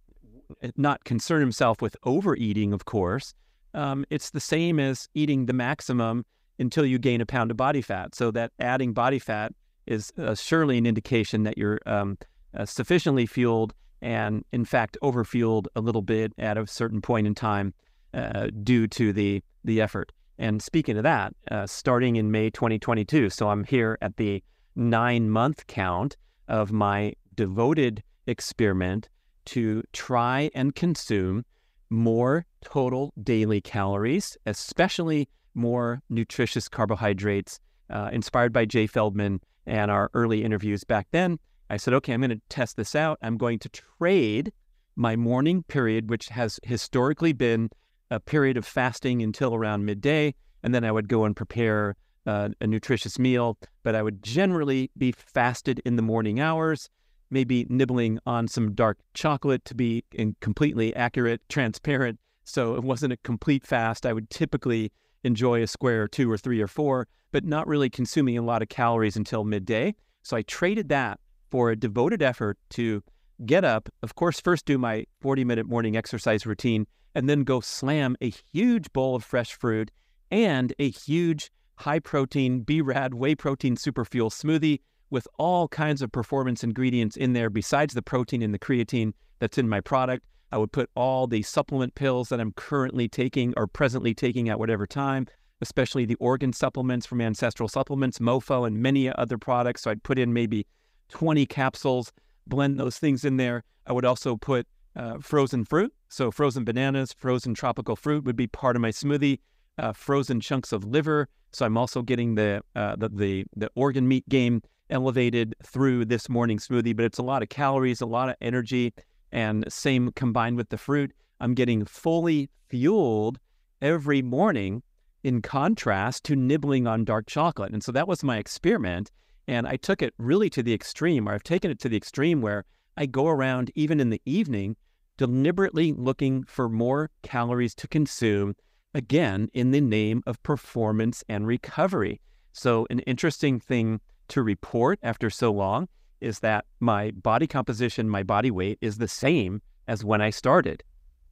not 0.77 1.03
concern 1.05 1.41
himself 1.41 1.81
with 1.83 1.97
overeating, 2.05 2.73
of 2.73 2.85
course, 2.85 3.35
um, 3.73 4.05
it's 4.11 4.31
the 4.31 4.41
same 4.41 4.79
as 4.79 5.09
eating 5.15 5.47
the 5.47 5.53
maximum 5.53 6.25
until 6.59 6.85
you 6.85 6.99
gain 6.99 7.21
a 7.21 7.27
pound 7.27 7.51
of 7.51 7.57
body 7.57 7.83
fat. 7.83 8.15
So 8.15 8.31
that 8.33 8.53
adding 8.59 8.93
body 8.93 9.19
fat 9.19 9.53
is 9.87 10.13
uh, 10.19 10.35
surely 10.35 10.79
an 10.79 10.87
indication 10.87 11.43
that 11.45 11.59
you're 11.59 11.81
um, 11.87 12.19
uh, 12.55 12.65
sufficiently 12.65 13.27
fueled 13.27 13.75
and, 14.01 14.45
in 14.53 14.65
fact, 14.65 14.97
overfueled 15.03 15.67
a 15.77 15.81
little 15.81 16.03
bit 16.03 16.33
at 16.39 16.57
a 16.57 16.67
certain 16.67 17.01
point 17.01 17.27
in 17.27 17.35
time 17.35 17.75
uh, 18.13 18.49
due 18.63 18.87
to 18.87 19.13
the 19.13 19.43
the 19.65 19.81
effort. 19.81 20.13
And 20.39 20.61
speaking 20.61 20.97
of 20.97 21.05
that, 21.05 21.35
uh, 21.51 21.67
starting 21.67 22.17
in 22.17 22.31
May 22.31 22.51
2022, 22.51 23.31
so 23.31 23.49
I'm 23.49 23.65
here 23.65 23.97
at 24.03 24.17
the 24.17 24.43
nine 24.77 25.31
month 25.31 25.67
count 25.69 26.17
of 26.49 26.71
my 26.71 27.15
devoted 27.35 28.03
experiment 28.27 29.09
to 29.47 29.83
try 29.93 30.51
and 30.55 30.75
consume 30.75 31.45
more 31.91 32.45
total 32.63 33.13
daily 33.23 33.61
calories, 33.61 34.37
especially 34.47 35.29
more 35.55 36.03
nutritious 36.11 36.69
carbohydrates, 36.69 37.61
uh, 37.91 38.11
inspired 38.13 38.53
by 38.53 38.65
Jay 38.65 38.87
Feldman 38.87 39.41
and 39.67 39.91
our 39.91 40.11
early 40.15 40.45
interviews 40.45 40.85
back 40.85 41.07
then. 41.11 41.39
I 41.71 41.77
said, 41.77 41.95
okay, 41.95 42.13
I'm 42.13 42.21
going 42.21 42.31
to 42.31 42.41
test 42.49 42.77
this 42.77 42.95
out. 42.95 43.19
I'm 43.23 43.37
going 43.37 43.59
to 43.61 43.69
trade 43.69 44.53
my 44.97 45.17
morning 45.17 45.63
period, 45.65 46.11
which 46.11 46.29
has 46.29 46.61
historically 46.63 47.33
been 47.33 47.71
a 48.11 48.21
period 48.21 48.57
of 48.57 48.67
fasting 48.67 49.23
until 49.23 49.55
around 49.55 49.85
midday, 49.85 50.35
and 50.63 50.75
then 50.75 50.85
I 50.85 50.93
would 50.93 51.09
go 51.09 51.25
and 51.25 51.35
prepare 51.35 51.97
uh, 52.27 52.51
a 52.61 52.67
nutritious 52.67 53.19
meal. 53.19 53.59
But 53.83 53.95
I 53.95 54.03
would 54.03 54.23
generally 54.23 54.91
be 54.97 55.13
fasted 55.13 55.81
in 55.85 55.97
the 55.97 56.03
morning 56.03 56.39
hours, 56.39 56.91
maybe 57.31 57.67
nibbling 57.69 58.19
on 58.27 58.47
some 58.47 58.75
dark 58.75 58.99
chocolate 59.15 59.65
to 59.65 59.75
be 59.75 60.05
completely 60.41 60.95
accurate, 60.95 61.41
transparent. 61.49 62.21
So 62.45 62.77
it 62.77 62.85
wasn't 62.85 63.15
a 63.15 63.17
complete 63.19 63.67
fast. 63.67 64.05
I 64.07 64.13
would 64.13 64.31
typically 64.31 64.93
enjoy 65.25 65.63
a 65.63 65.67
square 65.67 66.03
or 66.03 66.09
two 66.09 66.31
or 66.31 66.39
three 66.39 66.61
or 66.61 66.69
four, 66.69 67.09
but 67.33 67.45
not 67.45 67.67
really 67.67 67.91
consuming 67.91 68.39
a 68.39 68.43
lot 68.43 68.63
of 68.63 68.69
calories 68.69 69.17
until 69.17 69.45
midday. 69.45 69.95
So 70.23 70.37
I 70.37 70.43
traded 70.43 70.89
that 70.91 71.19
for 71.51 71.71
a 71.71 71.77
devoted 71.77 72.23
effort 72.23 72.59
to 72.71 73.03
get 73.45 73.65
up, 73.65 73.89
of 74.03 74.15
course, 74.15 74.41
first 74.41 74.65
do 74.65 74.79
my 74.79 75.07
40 75.21 75.45
minute 75.45 75.67
morning 75.67 75.97
exercise 75.97 76.47
routine, 76.47 76.87
and 77.15 77.29
then 77.29 77.45
go 77.45 77.61
slam 77.61 78.17
a 78.21 78.31
huge 78.53 78.93
bowl 78.93 79.17
of 79.17 79.25
fresh 79.25 79.53
fruit 79.55 79.91
and 80.31 80.73
a 80.79 80.91
huge 80.91 81.51
high 81.77 81.99
protein 81.99 82.61
B-Rad 82.61 83.15
whey 83.15 83.35
protein 83.35 83.77
superfuel 83.77 84.31
smoothie 84.31 84.81
with 85.11 85.29
all 85.39 85.69
kinds 85.69 86.03
of 86.03 86.11
performance 86.11 86.65
ingredients 86.65 87.17
in 87.17 87.33
there 87.33 87.51
besides 87.51 87.95
the 87.95 88.03
protein 88.03 88.43
and 88.43 88.55
the 88.55 88.59
creatine 88.59 89.13
that's 89.39 89.59
in 89.59 89.69
my 89.69 89.81
product. 89.81 90.25
I 90.55 90.57
would 90.57 90.71
put 90.71 90.89
all 90.95 91.27
the 91.27 91.43
supplement 91.43 91.97
pills 91.97 92.29
that 92.29 92.41
I'm 92.41 92.53
currently 92.53 93.09
taking 93.09 93.55
or 93.57 93.67
presently 93.67 94.15
taking 94.15 94.49
at 94.49 94.57
whatever 94.57 94.87
time, 94.87 95.27
especially 95.61 96.05
the 96.05 96.15
organ 96.21 96.53
supplements 96.53 97.07
from 97.07 97.21
Ancestral 97.21 97.69
Supplements, 97.69 98.21
MoFo, 98.21 98.65
and 98.65 98.79
many 98.79 99.13
other 99.13 99.37
products. 99.37 99.83
So 99.83 99.91
I'd 99.91 100.05
put 100.05 100.17
in 100.17 100.33
maybe 100.33 100.65
20 101.09 101.45
capsules, 101.47 102.13
blend 102.47 102.79
those 102.79 102.99
things 102.99 103.25
in 103.25 103.37
there. 103.37 103.65
I 103.89 103.93
would 103.93 104.05
also 104.05 104.37
put 104.37 104.69
uh, 104.95 105.19
frozen 105.19 105.65
fruit. 105.65 105.93
So 106.09 106.31
frozen 106.31 106.63
bananas, 106.63 107.13
frozen 107.13 107.55
tropical 107.55 107.97
fruit 107.97 108.23
would 108.23 108.37
be 108.37 108.47
part 108.47 108.77
of 108.77 108.83
my 108.83 108.91
smoothie. 108.91 109.41
Uh, 109.77 109.93
frozen 109.93 110.41
chunks 110.41 110.71
of 110.71 110.85
liver. 110.85 111.29
So 111.51 111.67
I'm 111.67 111.77
also 111.77 112.01
getting 112.01 112.37
the, 112.37 112.63
uh, 112.77 112.95
the, 112.95 113.09
the 113.09 113.45
the 113.57 113.71
organ 113.75 114.07
meat 114.07 114.29
game 114.29 114.63
elevated 114.89 115.57
through 115.65 116.05
this 116.05 116.29
morning 116.29 116.59
smoothie. 116.59 116.95
But 116.95 117.07
it's 117.07 117.19
a 117.19 117.25
lot 117.25 117.43
of 117.43 117.49
calories, 117.49 118.01
a 118.01 118.07
lot 118.07 118.29
of 118.29 118.37
energy, 118.41 118.95
and 119.35 119.65
same 119.69 120.13
combined 120.13 120.57
with 120.57 120.71
the 120.71 120.79
fruit. 120.79 121.13
I'm 121.41 121.55
getting 121.55 121.85
fully 121.85 122.49
fueled 122.69 123.39
every 123.83 124.23
morning. 124.23 124.83
In 125.23 125.41
contrast 125.41 126.25
to 126.25 126.37
nibbling 126.37 126.87
on 126.87 127.05
dark 127.07 127.27
chocolate, 127.27 127.73
and 127.73 127.83
so 127.83 127.91
that 127.93 128.07
was 128.07 128.23
my 128.23 128.37
experiment. 128.37 129.11
And 129.49 129.67
I 129.67 129.77
took 129.77 130.03
it 130.03 130.13
really 130.19 130.51
to 130.51 130.63
the 130.63 130.75
extreme, 130.75 131.27
or 131.27 131.33
I've 131.33 131.43
taken 131.43 131.71
it 131.71 131.79
to 131.81 131.89
the 131.89 131.97
extreme 131.97 132.43
where 132.43 132.65
I 132.97 133.07
go 133.07 133.29
around 133.29 133.71
even 133.75 134.01
in 134.01 134.11
the 134.11 134.21
evening 134.27 134.77
deliberately 135.17 135.93
looking 135.93 136.45
for 136.45 136.69
more 136.69 137.11
calories 137.23 137.75
to 137.77 137.89
consume, 137.89 138.55
again, 138.93 139.49
in 139.55 139.71
the 139.71 139.81
name 139.81 140.23
of 140.27 140.43
performance 140.43 141.25
and 141.29 141.47
recovery. 141.47 142.21
So, 142.53 142.87
an 142.91 143.01
interesting 143.01 143.59
thing 143.61 144.01
to 144.29 144.43
report 144.43 144.99
after 145.03 145.31
so 145.31 145.53
long 145.53 145.89
is 146.25 146.41
that 146.41 146.65
my 146.81 147.11
body 147.13 147.47
composition, 147.47 148.09
my 148.09 148.23
body 148.23 148.51
weight 148.51 148.79
is 148.81 148.99
the 148.99 149.09
same 149.09 149.61
as 149.87 150.05
when 150.05 150.21
I 150.23 150.31
started, 150.31 150.83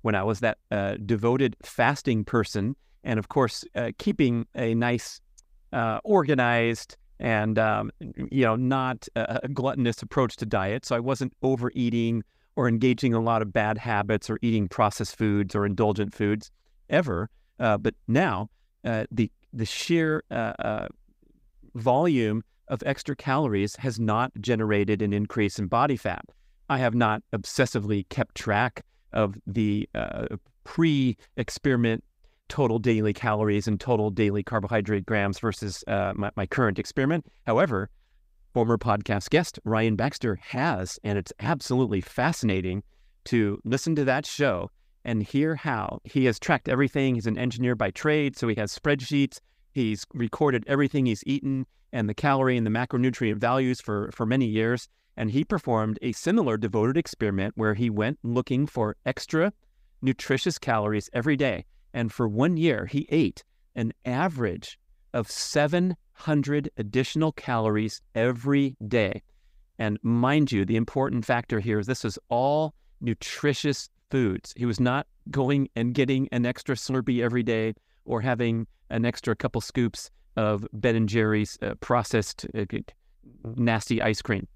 when 0.02 0.14
I 0.14 0.22
was 0.22 0.40
that 0.40 0.59
uh, 0.70 0.96
devoted 1.05 1.57
fasting 1.62 2.24
person. 2.24 2.76
And 3.02 3.18
of 3.18 3.28
course, 3.28 3.64
uh, 3.74 3.92
keeping 3.98 4.46
a 4.55 4.74
nice, 4.74 5.20
uh, 5.72 5.98
organized, 6.05 6.96
and 7.18 7.59
um, 7.59 7.90
you 8.00 8.44
know, 8.44 8.57
not 8.57 9.09
a, 9.16 9.48
gluttonous 9.48 10.02
approach 10.02 10.37
to 10.37 10.46
diet. 10.46 10.85
So 10.85 10.96
I 10.96 11.00
wasn't 11.00 11.33
overeating 11.42 12.24
or 12.57 12.68
engaging 12.68 13.12
in 13.12 13.16
a 13.16 13.22
lot 13.22 13.42
of 13.42 13.52
bad 13.52 13.78
habits 13.78 14.28
or 14.28 14.38
eating 14.42 14.68
processed 14.68 15.16
foods 15.16 15.55
or 15.55 15.64
indulgent 15.64 16.14
foods 16.14 16.50
ever. 16.90 17.31
Uh, 17.59 17.78
but 17.78 17.94
now 18.09 18.50
uh, 18.85 19.05
the 19.11 19.31
the 19.52 19.64
sheer 19.64 20.24
uh, 20.31 20.88
volume 21.74 22.42
of 22.68 22.83
extra 22.87 23.16
calories 23.16 23.77
has 23.77 23.98
not 24.01 24.33
generated 24.40 25.03
an 25.03 25.12
increase 25.12 25.59
in 25.59 25.66
body 25.66 25.96
fat. 25.96 26.25
I 26.68 26.79
have 26.79 26.94
not 26.94 27.22
obsessively 27.33 28.09
kept 28.09 28.35
track 28.35 28.85
of 29.12 29.37
the 29.46 29.88
uh, 29.94 30.27
pre-experiment 30.64 32.03
total 32.48 32.79
daily 32.79 33.12
calories 33.12 33.66
and 33.66 33.81
total 33.81 34.11
daily 34.11 34.42
carbohydrate 34.42 35.07
grams 35.07 35.38
versus 35.38 35.85
uh, 35.87 36.12
my, 36.14 36.31
my 36.37 36.46
current 36.46 36.79
experiment. 36.79 37.27
However, 37.46 37.90
former 38.53 38.79
podcast 38.79 39.31
guest 39.31 39.59
Ryan 39.64 39.96
Baxter 39.96 40.37
has, 40.37 40.98
and 41.05 41.18
it's 41.18 41.33
absolutely 41.40 42.01
fascinating 42.01 42.83
to 43.25 43.59
listen 43.64 43.94
to 43.96 44.05
that 44.05 44.27
show 44.27 44.70
and 45.05 45.22
hear 45.22 45.57
how 45.57 46.01
he 46.05 46.27
has 46.27 46.38
tracked 46.38 46.68
everything. 46.68 47.14
He's 47.14 47.27
an 47.27 47.38
engineer 47.38 47.75
by 47.75 47.90
trade, 47.90 48.37
so 48.37 48.48
he 48.48 48.55
has 48.57 48.77
spreadsheets. 48.77 49.40
He's 49.72 50.05
recorded 50.12 50.64
everything 50.66 51.07
he's 51.07 51.25
eaten 51.27 51.66
and 51.92 52.09
the 52.09 52.14
calorie 52.14 52.57
and 52.57 52.66
the 52.66 52.70
macronutrient 52.70 53.37
values 53.37 53.81
for, 53.81 54.11
for 54.12 54.26
many 54.26 54.46
years. 54.46 54.88
And 55.16 55.31
he 55.31 55.44
performed 55.44 55.98
a 56.00 56.12
similar 56.12 56.57
devoted 56.57 56.96
experiment 56.96 57.52
where 57.57 57.74
he 57.74 57.90
went 57.90 58.18
looking 58.22 58.66
for 58.66 58.96
extra 59.05 59.52
nutritious 60.00 60.59
calories 60.59 61.11
every 61.12 61.37
day. 61.37 61.64
And 61.92 62.12
for 62.12 62.28
one 62.28 62.57
year, 62.57 62.87
he 62.87 63.07
ate 63.11 63.44
an 63.74 63.92
average 64.05 64.78
of 65.12 65.31
700 65.31 66.70
additional 66.76 67.33
calories 67.33 68.00
every 68.14 68.76
day. 68.88 69.22
And 69.78 69.98
mind 70.02 70.52
you, 70.52 70.64
the 70.64 70.76
important 70.76 71.24
factor 71.24 71.61
here 71.61 71.78
is 71.78 71.87
this 71.87 72.05
is 72.05 72.18
all 72.28 72.74
nutritious 73.00 73.90
foods. 74.11 74.55
He 74.57 74.66
was 74.66 74.81
not 74.81 75.07
going 75.31 75.68
and 75.76 75.94
getting 75.94 76.28
an 76.33 76.46
extra 76.46 76.74
Slurpee 76.74 77.22
every 77.22 77.42
day 77.42 77.74
or 78.05 78.20
having 78.20 78.66
an 78.90 79.05
extra 79.05 79.35
couple 79.35 79.61
scoops 79.61 80.11
of 80.36 80.66
Ben 80.72 80.96
and 80.96 81.08
Jerry's 81.08 81.58
uh, 81.62 81.74
processed 81.80 82.46
uh, 82.56 82.64
nasty 83.56 84.00
ice 84.00 84.22
cream. 84.22 84.46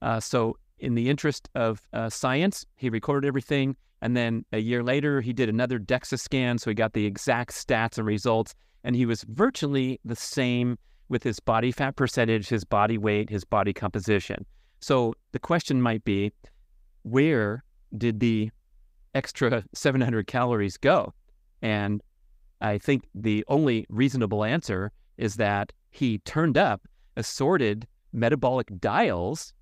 Uh, 0.00 0.20
so, 0.20 0.56
in 0.78 0.94
the 0.94 1.08
interest 1.08 1.48
of 1.54 1.80
uh, 1.92 2.10
science, 2.10 2.66
he 2.76 2.90
recorded 2.90 3.26
everything. 3.26 3.76
And 4.00 4.16
then 4.16 4.44
a 4.52 4.58
year 4.58 4.82
later, 4.82 5.20
he 5.20 5.32
did 5.32 5.48
another 5.48 5.78
DEXA 5.78 6.18
scan. 6.18 6.58
So 6.58 6.70
he 6.70 6.74
got 6.74 6.92
the 6.92 7.06
exact 7.06 7.52
stats 7.52 7.98
and 7.98 8.06
results 8.06 8.52
and 8.84 8.96
he 8.96 9.06
was 9.06 9.24
virtually 9.28 10.00
the 10.04 10.16
same 10.16 10.78
with 11.08 11.22
his 11.22 11.40
body 11.40 11.70
fat 11.70 11.96
percentage, 11.96 12.48
his 12.48 12.64
body 12.64 12.98
weight, 12.98 13.30
his 13.30 13.44
body 13.44 13.72
composition. 13.72 14.44
So 14.80 15.14
the 15.32 15.38
question 15.38 15.80
might 15.80 16.04
be 16.04 16.32
where 17.02 17.64
did 17.96 18.20
the 18.20 18.50
extra 19.14 19.64
700 19.74 20.26
calories 20.26 20.76
go? 20.76 21.12
And 21.60 22.02
I 22.60 22.78
think 22.78 23.04
the 23.14 23.44
only 23.48 23.86
reasonable 23.88 24.44
answer 24.44 24.90
is 25.16 25.36
that 25.36 25.72
he 25.90 26.18
turned 26.18 26.56
up 26.56 26.82
assorted 27.16 27.86
metabolic 28.12 28.80
dials 28.80 29.52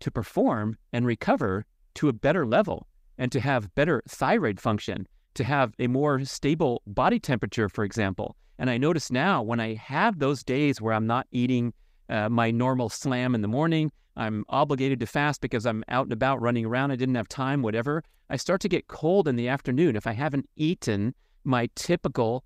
to 0.00 0.10
perform 0.10 0.76
and 0.92 1.06
recover 1.06 1.64
to 1.94 2.08
a 2.08 2.12
better 2.12 2.46
level 2.46 2.86
and 3.18 3.30
to 3.32 3.40
have 3.40 3.74
better 3.74 4.02
thyroid 4.08 4.60
function 4.60 5.06
to 5.34 5.44
have 5.44 5.74
a 5.78 5.86
more 5.86 6.24
stable 6.24 6.82
body 6.86 7.18
temperature, 7.18 7.68
for 7.68 7.84
example. 7.84 8.36
And 8.58 8.70
I 8.70 8.78
notice 8.78 9.10
now 9.10 9.42
when 9.42 9.60
I 9.60 9.74
have 9.74 10.18
those 10.18 10.44
days 10.44 10.80
where 10.80 10.94
I'm 10.94 11.06
not 11.06 11.26
eating 11.32 11.72
uh, 12.08 12.28
my 12.28 12.50
normal 12.50 12.88
slam 12.88 13.34
in 13.34 13.42
the 13.42 13.48
morning, 13.48 13.90
I'm 14.16 14.44
obligated 14.48 15.00
to 15.00 15.06
fast 15.06 15.40
because 15.40 15.66
I'm 15.66 15.82
out 15.88 16.06
and 16.06 16.12
about 16.12 16.40
running 16.40 16.64
around, 16.64 16.92
I 16.92 16.96
didn't 16.96 17.16
have 17.16 17.28
time, 17.28 17.62
whatever. 17.62 18.04
I 18.30 18.36
start 18.36 18.60
to 18.62 18.68
get 18.68 18.86
cold 18.86 19.26
in 19.26 19.36
the 19.36 19.48
afternoon 19.48 19.96
if 19.96 20.06
I 20.06 20.12
haven't 20.12 20.48
eaten 20.56 21.14
my 21.42 21.68
typical 21.74 22.44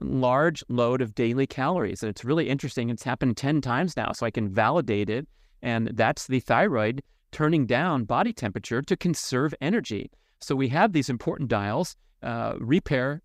large 0.00 0.62
load 0.68 1.00
of 1.00 1.14
daily 1.14 1.46
calories. 1.46 2.02
And 2.02 2.10
it's 2.10 2.24
really 2.24 2.48
interesting. 2.48 2.90
It's 2.90 3.02
happened 3.02 3.36
10 3.36 3.60
times 3.60 3.96
now, 3.96 4.12
so 4.12 4.26
I 4.26 4.30
can 4.30 4.48
validate 4.48 5.10
it. 5.10 5.26
And 5.62 5.88
that's 5.94 6.26
the 6.26 6.40
thyroid 6.40 7.02
turning 7.32 7.66
down 7.66 8.04
body 8.04 8.32
temperature 8.32 8.82
to 8.82 8.96
conserve 8.96 9.54
energy. 9.60 10.10
So 10.40 10.54
we 10.54 10.68
have 10.68 10.92
these 10.92 11.08
important 11.08 11.48
dials 11.48 11.96
uh, 12.22 12.54
repair, 12.58 13.22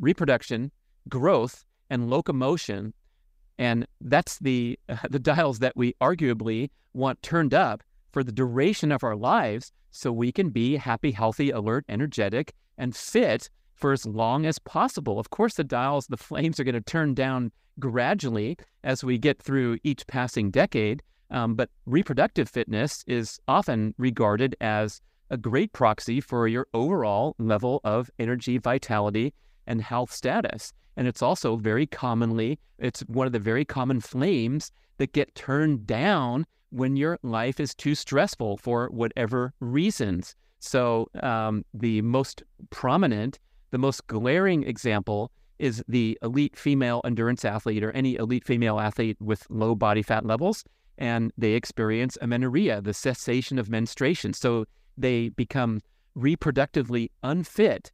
reproduction, 0.00 0.70
growth, 1.08 1.64
and 1.90 2.10
locomotion. 2.10 2.92
And 3.58 3.86
that's 4.00 4.38
the 4.38 4.78
uh, 4.88 4.96
the 5.10 5.18
dials 5.18 5.58
that 5.60 5.76
we 5.76 5.94
arguably 6.00 6.70
want 6.94 7.22
turned 7.22 7.54
up 7.54 7.82
for 8.12 8.24
the 8.24 8.32
duration 8.32 8.90
of 8.90 9.04
our 9.04 9.16
lives 9.16 9.72
so 9.90 10.12
we 10.12 10.32
can 10.32 10.50
be 10.50 10.76
happy, 10.76 11.10
healthy, 11.10 11.50
alert, 11.50 11.84
energetic, 11.88 12.52
and 12.76 12.94
fit 12.94 13.50
for 13.78 13.92
as 13.92 14.04
long 14.04 14.44
as 14.44 14.58
possible. 14.58 15.18
Of 15.18 15.30
course, 15.30 15.54
the 15.54 15.64
dials, 15.64 16.06
the 16.06 16.16
flames 16.16 16.58
are 16.58 16.64
going 16.64 16.74
to 16.74 16.80
turn 16.80 17.14
down 17.14 17.52
gradually 17.78 18.58
as 18.84 19.04
we 19.04 19.18
get 19.18 19.40
through 19.40 19.78
each 19.84 20.06
passing 20.06 20.50
decade. 20.50 21.02
Um, 21.30 21.54
but 21.54 21.70
reproductive 21.86 22.48
fitness 22.48 23.04
is 23.06 23.38
often 23.46 23.94
regarded 23.98 24.56
as 24.60 25.00
a 25.30 25.36
great 25.36 25.72
proxy 25.72 26.20
for 26.20 26.48
your 26.48 26.66
overall 26.74 27.34
level 27.38 27.80
of 27.84 28.10
energy, 28.18 28.58
vitality, 28.58 29.34
and 29.66 29.82
health 29.82 30.10
status. 30.10 30.72
And 30.96 31.06
it's 31.06 31.22
also 31.22 31.56
very 31.56 31.86
commonly, 31.86 32.58
it's 32.78 33.00
one 33.02 33.26
of 33.26 33.32
the 33.32 33.38
very 33.38 33.64
common 33.64 34.00
flames 34.00 34.72
that 34.96 35.12
get 35.12 35.34
turned 35.34 35.86
down 35.86 36.46
when 36.70 36.96
your 36.96 37.18
life 37.22 37.60
is 37.60 37.74
too 37.74 37.94
stressful 37.94 38.56
for 38.56 38.88
whatever 38.88 39.52
reasons. 39.60 40.34
So, 40.60 41.08
um, 41.22 41.64
the 41.72 42.02
most 42.02 42.42
prominent, 42.70 43.38
the 43.70 43.78
most 43.78 44.06
glaring 44.06 44.62
example 44.64 45.30
is 45.58 45.82
the 45.88 46.18
elite 46.22 46.56
female 46.56 47.00
endurance 47.04 47.44
athlete 47.44 47.82
or 47.82 47.90
any 47.92 48.14
elite 48.16 48.44
female 48.44 48.78
athlete 48.78 49.16
with 49.20 49.46
low 49.50 49.74
body 49.74 50.02
fat 50.02 50.24
levels. 50.24 50.64
And 50.96 51.32
they 51.36 51.52
experience 51.52 52.16
amenorrhea, 52.20 52.80
the 52.80 52.94
cessation 52.94 53.58
of 53.58 53.68
menstruation. 53.68 54.32
So, 54.32 54.66
they 54.96 55.28
become 55.28 55.80
reproductively 56.16 57.10
unfit 57.22 57.92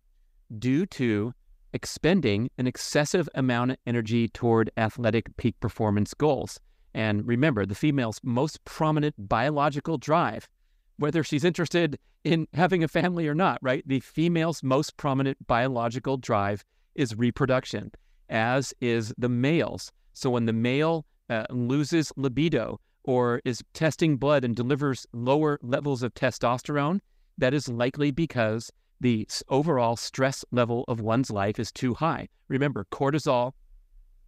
due 0.58 0.86
to 0.86 1.34
expending 1.74 2.48
an 2.56 2.66
excessive 2.66 3.28
amount 3.34 3.72
of 3.72 3.76
energy 3.86 4.28
toward 4.28 4.70
athletic 4.76 5.36
peak 5.36 5.58
performance 5.60 6.14
goals. 6.14 6.58
And 6.94 7.26
remember, 7.26 7.66
the 7.66 7.74
female's 7.74 8.20
most 8.22 8.64
prominent 8.64 9.14
biological 9.18 9.98
drive, 9.98 10.48
whether 10.96 11.24
she's 11.24 11.44
interested 11.44 11.98
in 12.24 12.48
having 12.54 12.82
a 12.82 12.88
family 12.88 13.28
or 13.28 13.34
not, 13.34 13.58
right? 13.62 13.86
The 13.86 14.00
female's 14.00 14.62
most 14.62 14.96
prominent 14.96 15.46
biological 15.46 16.16
drive 16.16 16.64
is 16.94 17.14
reproduction, 17.14 17.92
as 18.28 18.74
is 18.80 19.12
the 19.18 19.28
male's. 19.28 19.92
So 20.14 20.30
when 20.30 20.46
the 20.46 20.52
male 20.52 21.06
uh, 21.28 21.44
loses 21.50 22.12
libido 22.16 22.80
or 23.04 23.42
is 23.44 23.62
testing 23.74 24.16
blood 24.16 24.44
and 24.44 24.56
delivers 24.56 25.06
lower 25.12 25.58
levels 25.62 26.02
of 26.02 26.14
testosterone, 26.14 27.00
that 27.36 27.52
is 27.52 27.68
likely 27.68 28.10
because 28.10 28.70
the 29.00 29.28
overall 29.48 29.96
stress 29.96 30.44
level 30.50 30.84
of 30.88 31.00
one's 31.00 31.30
life 31.30 31.58
is 31.58 31.70
too 31.70 31.94
high. 31.94 32.28
Remember, 32.48 32.86
cortisol 32.90 33.52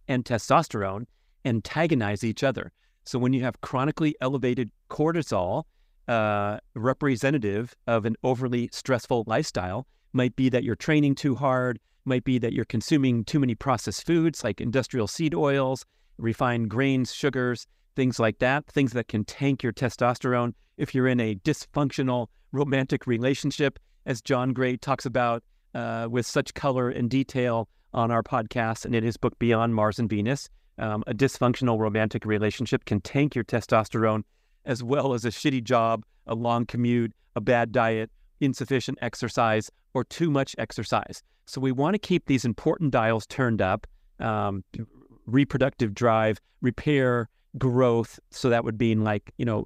and 0.07 0.23
testosterone 0.23 1.05
antagonize 1.45 2.23
each 2.23 2.43
other. 2.43 2.71
So 3.05 3.17
when 3.17 3.33
you 3.33 3.41
have 3.41 3.61
chronically 3.61 4.15
elevated 4.21 4.69
cortisol, 4.89 5.63
uh, 6.07 6.59
representative 6.75 7.75
of 7.87 8.05
an 8.05 8.15
overly 8.23 8.69
stressful 8.71 9.23
lifestyle, 9.27 9.87
might 10.13 10.35
be 10.35 10.49
that 10.49 10.63
you're 10.63 10.75
training 10.75 11.15
too 11.15 11.35
hard, 11.35 11.79
might 12.05 12.23
be 12.23 12.37
that 12.39 12.53
you're 12.53 12.65
consuming 12.65 13.23
too 13.25 13.39
many 13.39 13.55
processed 13.55 14.05
foods 14.05 14.43
like 14.43 14.61
industrial 14.61 15.07
seed 15.07 15.35
oils, 15.35 15.85
refined 16.17 16.69
grains, 16.69 17.13
sugars, 17.13 17.67
things 17.95 18.19
like 18.19 18.39
that, 18.39 18.65
things 18.67 18.93
that 18.93 19.07
can 19.07 19.23
tank 19.25 19.63
your 19.63 19.73
testosterone. 19.73 20.53
If 20.77 20.95
you're 20.95 21.07
in 21.07 21.19
a 21.19 21.35
dysfunctional 21.35 22.27
romantic 22.51 23.07
relationship, 23.07 23.79
as 24.05 24.21
John 24.21 24.53
Gray 24.53 24.77
talks 24.77 25.05
about 25.05 25.43
uh, 25.73 26.07
with 26.09 26.25
such 26.25 26.53
color 26.53 26.89
and 26.89 27.09
detail 27.09 27.67
on 27.93 28.11
our 28.11 28.23
podcast 28.23 28.85
and 28.85 28.95
in 28.95 29.03
his 29.03 29.17
book 29.17 29.37
Beyond 29.39 29.75
Mars 29.75 29.99
and 29.99 30.09
Venus. 30.09 30.49
Um, 30.79 31.03
a 31.07 31.13
dysfunctional 31.13 31.79
romantic 31.79 32.25
relationship 32.25 32.85
can 32.85 33.01
tank 33.01 33.35
your 33.35 33.43
testosterone 33.43 34.23
as 34.67 34.83
well 34.83 35.13
as 35.13 35.25
a 35.25 35.29
shitty 35.29 35.63
job, 35.63 36.05
a 36.27 36.35
long 36.35 36.65
commute, 36.67 37.13
a 37.35 37.41
bad 37.41 37.71
diet, 37.71 38.11
insufficient 38.39 38.99
exercise, 39.01 39.71
or 39.95 40.03
too 40.03 40.29
much 40.29 40.55
exercise. 40.59 41.23
So 41.47 41.59
we 41.59 41.71
want 41.71 41.95
to 41.95 41.99
keep 41.99 42.25
these 42.27 42.45
important 42.45 42.91
dials 42.91 43.25
turned 43.25 43.61
up 43.61 43.87
um, 44.19 44.63
reproductive 45.25 45.93
drive, 45.93 46.39
repair, 46.61 47.29
growth. 47.57 48.19
So 48.31 48.49
that 48.49 48.63
would 48.63 48.79
mean 48.79 49.03
like, 49.03 49.31
you 49.37 49.45
know, 49.45 49.63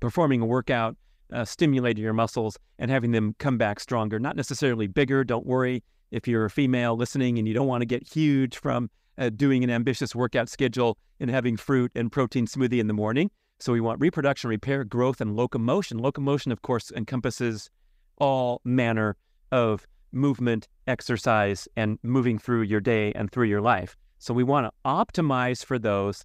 performing 0.00 0.40
a 0.40 0.46
workout, 0.46 0.96
uh, 1.32 1.44
stimulating 1.44 2.04
your 2.04 2.12
muscles 2.12 2.58
and 2.78 2.90
having 2.90 3.12
them 3.12 3.34
come 3.38 3.58
back 3.58 3.80
stronger. 3.80 4.18
Not 4.20 4.36
necessarily 4.36 4.86
bigger. 4.86 5.24
Don't 5.24 5.46
worry 5.46 5.82
if 6.10 6.28
you're 6.28 6.44
a 6.44 6.50
female 6.50 6.96
listening 6.96 7.38
and 7.38 7.48
you 7.48 7.54
don't 7.54 7.66
want 7.66 7.82
to 7.82 7.86
get 7.86 8.06
huge 8.06 8.58
from 8.58 8.90
uh, 9.16 9.30
doing 9.30 9.64
an 9.64 9.70
ambitious 9.70 10.14
workout 10.14 10.48
schedule 10.48 10.98
and 11.20 11.30
having 11.30 11.56
fruit 11.56 11.90
and 11.94 12.12
protein 12.12 12.46
smoothie 12.46 12.78
in 12.78 12.86
the 12.86 12.94
morning. 12.94 13.30
So 13.60 13.72
we 13.72 13.80
want 13.80 14.00
reproduction, 14.00 14.50
repair, 14.50 14.84
growth, 14.84 15.20
and 15.20 15.36
locomotion. 15.36 15.98
Locomotion, 15.98 16.52
of 16.52 16.62
course, 16.62 16.90
encompasses 16.92 17.70
all 18.18 18.60
manner 18.64 19.16
of 19.52 19.86
movement, 20.12 20.68
exercise, 20.86 21.68
and 21.76 21.98
moving 22.02 22.38
through 22.38 22.62
your 22.62 22.80
day 22.80 23.12
and 23.12 23.30
through 23.30 23.46
your 23.46 23.60
life. 23.60 23.96
So 24.18 24.34
we 24.34 24.44
want 24.44 24.66
to 24.66 24.72
optimize 24.88 25.64
for 25.64 25.78
those 25.78 26.24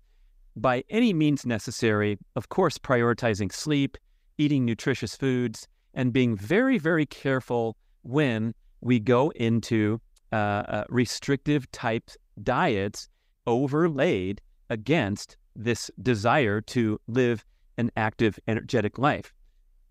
by 0.56 0.84
any 0.90 1.14
means 1.14 1.46
necessary. 1.46 2.18
Of 2.36 2.50
course, 2.50 2.78
prioritizing 2.78 3.52
sleep, 3.52 3.98
eating 4.38 4.66
nutritious 4.66 5.16
foods, 5.16 5.68
and 5.94 6.14
being 6.14 6.36
very, 6.36 6.78
very 6.78 7.06
careful 7.06 7.76
when 8.04 8.54
we 8.82 9.00
go 9.00 9.32
into 9.32 10.00
uh, 10.32 10.36
uh, 10.36 10.84
restrictive 10.90 11.70
type 11.72 12.10
diets 12.44 13.10
overlaid 13.48 14.42
against 14.70 15.36
this 15.56 15.92
desire 16.02 16.62
to 16.62 17.00
live 17.08 17.46
an 17.78 17.92
active, 17.96 18.40
energetic 18.48 18.98
life. 18.98 19.34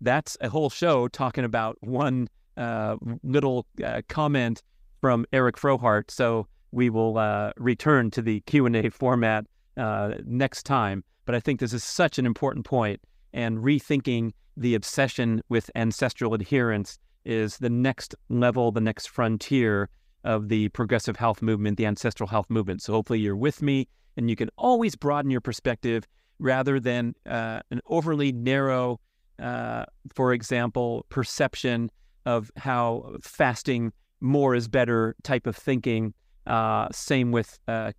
That's 0.01 0.37
a 0.41 0.49
whole 0.49 0.69
show 0.69 1.07
talking 1.07 1.43
about 1.43 1.77
one 1.81 2.29
uh, 2.57 2.97
little 3.23 3.65
uh, 3.83 4.01
comment 4.07 4.63
from 5.01 5.25
Eric 5.33 5.57
Frohart. 5.57 6.11
So 6.11 6.47
we 6.71 6.89
will 6.89 7.17
uh, 7.17 7.51
return 7.57 8.11
to 8.11 8.21
the 8.21 8.41
Q 8.41 8.65
and 8.65 8.75
A 8.75 8.89
format 8.89 9.45
uh, 9.77 10.13
next 10.25 10.63
time. 10.63 11.03
But 11.25 11.35
I 11.35 11.39
think 11.39 11.59
this 11.59 11.73
is 11.73 11.83
such 11.83 12.17
an 12.17 12.25
important 12.25 12.65
point, 12.65 13.01
and 13.33 13.59
rethinking 13.59 14.31
the 14.57 14.75
obsession 14.75 15.41
with 15.49 15.69
ancestral 15.75 16.33
adherence 16.33 16.97
is 17.23 17.57
the 17.57 17.69
next 17.69 18.15
level, 18.29 18.71
the 18.71 18.81
next 18.81 19.09
frontier 19.09 19.89
of 20.23 20.49
the 20.49 20.69
progressive 20.69 21.15
health 21.15 21.41
movement, 21.41 21.77
the 21.77 21.85
ancestral 21.85 22.27
health 22.27 22.49
movement. 22.49 22.81
So 22.81 22.93
hopefully 22.93 23.19
you're 23.19 23.35
with 23.35 23.61
me 23.61 23.87
and 24.19 24.29
you 24.29 24.35
can 24.35 24.49
always 24.57 24.97
broaden 24.97 25.31
your 25.31 25.39
perspective 25.39 26.05
rather 26.39 26.77
than 26.77 27.15
uh, 27.25 27.61
an 27.71 27.79
overly 27.87 28.33
narrow, 28.33 28.99
uh, 29.41 29.85
for 30.13 30.33
example, 30.33 31.05
perception 31.07 31.89
of 32.25 32.51
how 32.57 33.15
fasting 33.21 33.93
more 34.19 34.55
is 34.55 34.67
better 34.67 35.15
type 35.23 35.47
of 35.47 35.55
thinking. 35.55 36.13
Uh, 36.45 36.89
same 36.91 37.31
with 37.31 37.59
uh, 37.69 37.93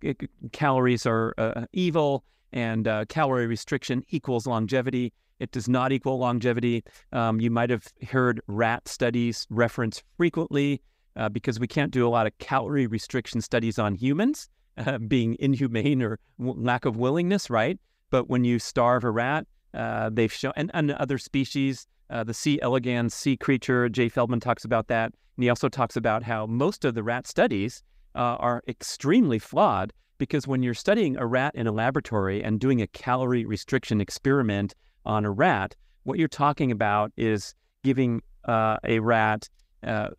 calories 0.51 1.07
are 1.07 1.33
uh, 1.39 1.65
evil 1.73 2.23
and 2.53 2.87
uh, 2.87 3.03
calorie 3.05 3.47
restriction 3.47 4.03
equals 4.09 4.45
longevity. 4.45 5.11
It 5.39 5.51
does 5.51 5.67
not 5.67 5.91
equal 5.91 6.19
longevity. 6.19 6.83
Um, 7.11 7.41
you 7.41 7.49
might 7.49 7.71
have 7.71 7.87
heard 8.07 8.41
rat 8.45 8.87
studies 8.87 9.47
referenced 9.49 10.03
frequently 10.17 10.83
because 11.31 11.59
we 11.59 11.67
can't 11.67 11.91
do 11.91 12.07
a 12.07 12.09
lot 12.09 12.27
of 12.27 12.37
calorie 12.37 12.85
restriction 12.85 13.41
studies 13.41 13.79
on 13.79 13.95
humans 13.95 14.49
being 15.07 15.35
inhumane 15.39 16.01
or 16.01 16.19
w- 16.39 16.59
lack 16.61 16.85
of 16.85 16.97
willingness, 16.97 17.49
right? 17.49 17.79
But 18.09 18.29
when 18.29 18.43
you 18.43 18.59
starve 18.59 19.03
a 19.03 19.11
rat, 19.11 19.47
uh, 19.73 20.09
they've 20.11 20.31
shown, 20.31 20.53
and, 20.55 20.71
and 20.73 20.91
other 20.91 21.17
species, 21.17 21.87
uh, 22.09 22.23
the 22.23 22.33
C. 22.33 22.59
elegans 22.61 23.13
sea 23.13 23.37
creature, 23.37 23.87
Jay 23.89 24.09
Feldman 24.09 24.39
talks 24.39 24.65
about 24.65 24.87
that. 24.87 25.13
And 25.37 25.43
he 25.43 25.49
also 25.49 25.69
talks 25.69 25.95
about 25.95 26.23
how 26.23 26.45
most 26.45 26.83
of 26.83 26.93
the 26.93 27.03
rat 27.03 27.25
studies 27.25 27.83
uh, 28.15 28.35
are 28.39 28.61
extremely 28.67 29.39
flawed 29.39 29.93
because 30.17 30.45
when 30.45 30.61
you're 30.61 30.73
studying 30.73 31.17
a 31.17 31.25
rat 31.25 31.55
in 31.55 31.65
a 31.67 31.71
laboratory 31.71 32.43
and 32.43 32.59
doing 32.59 32.81
a 32.81 32.87
calorie 32.87 33.45
restriction 33.45 34.01
experiment 34.01 34.75
on 35.05 35.25
a 35.25 35.31
rat, 35.31 35.75
what 36.03 36.19
you're 36.19 36.27
talking 36.27 36.71
about 36.71 37.11
is 37.17 37.55
giving 37.83 38.21
uh, 38.45 38.77
a 38.83 38.99
rat 38.99 39.49
uh, 39.83 40.09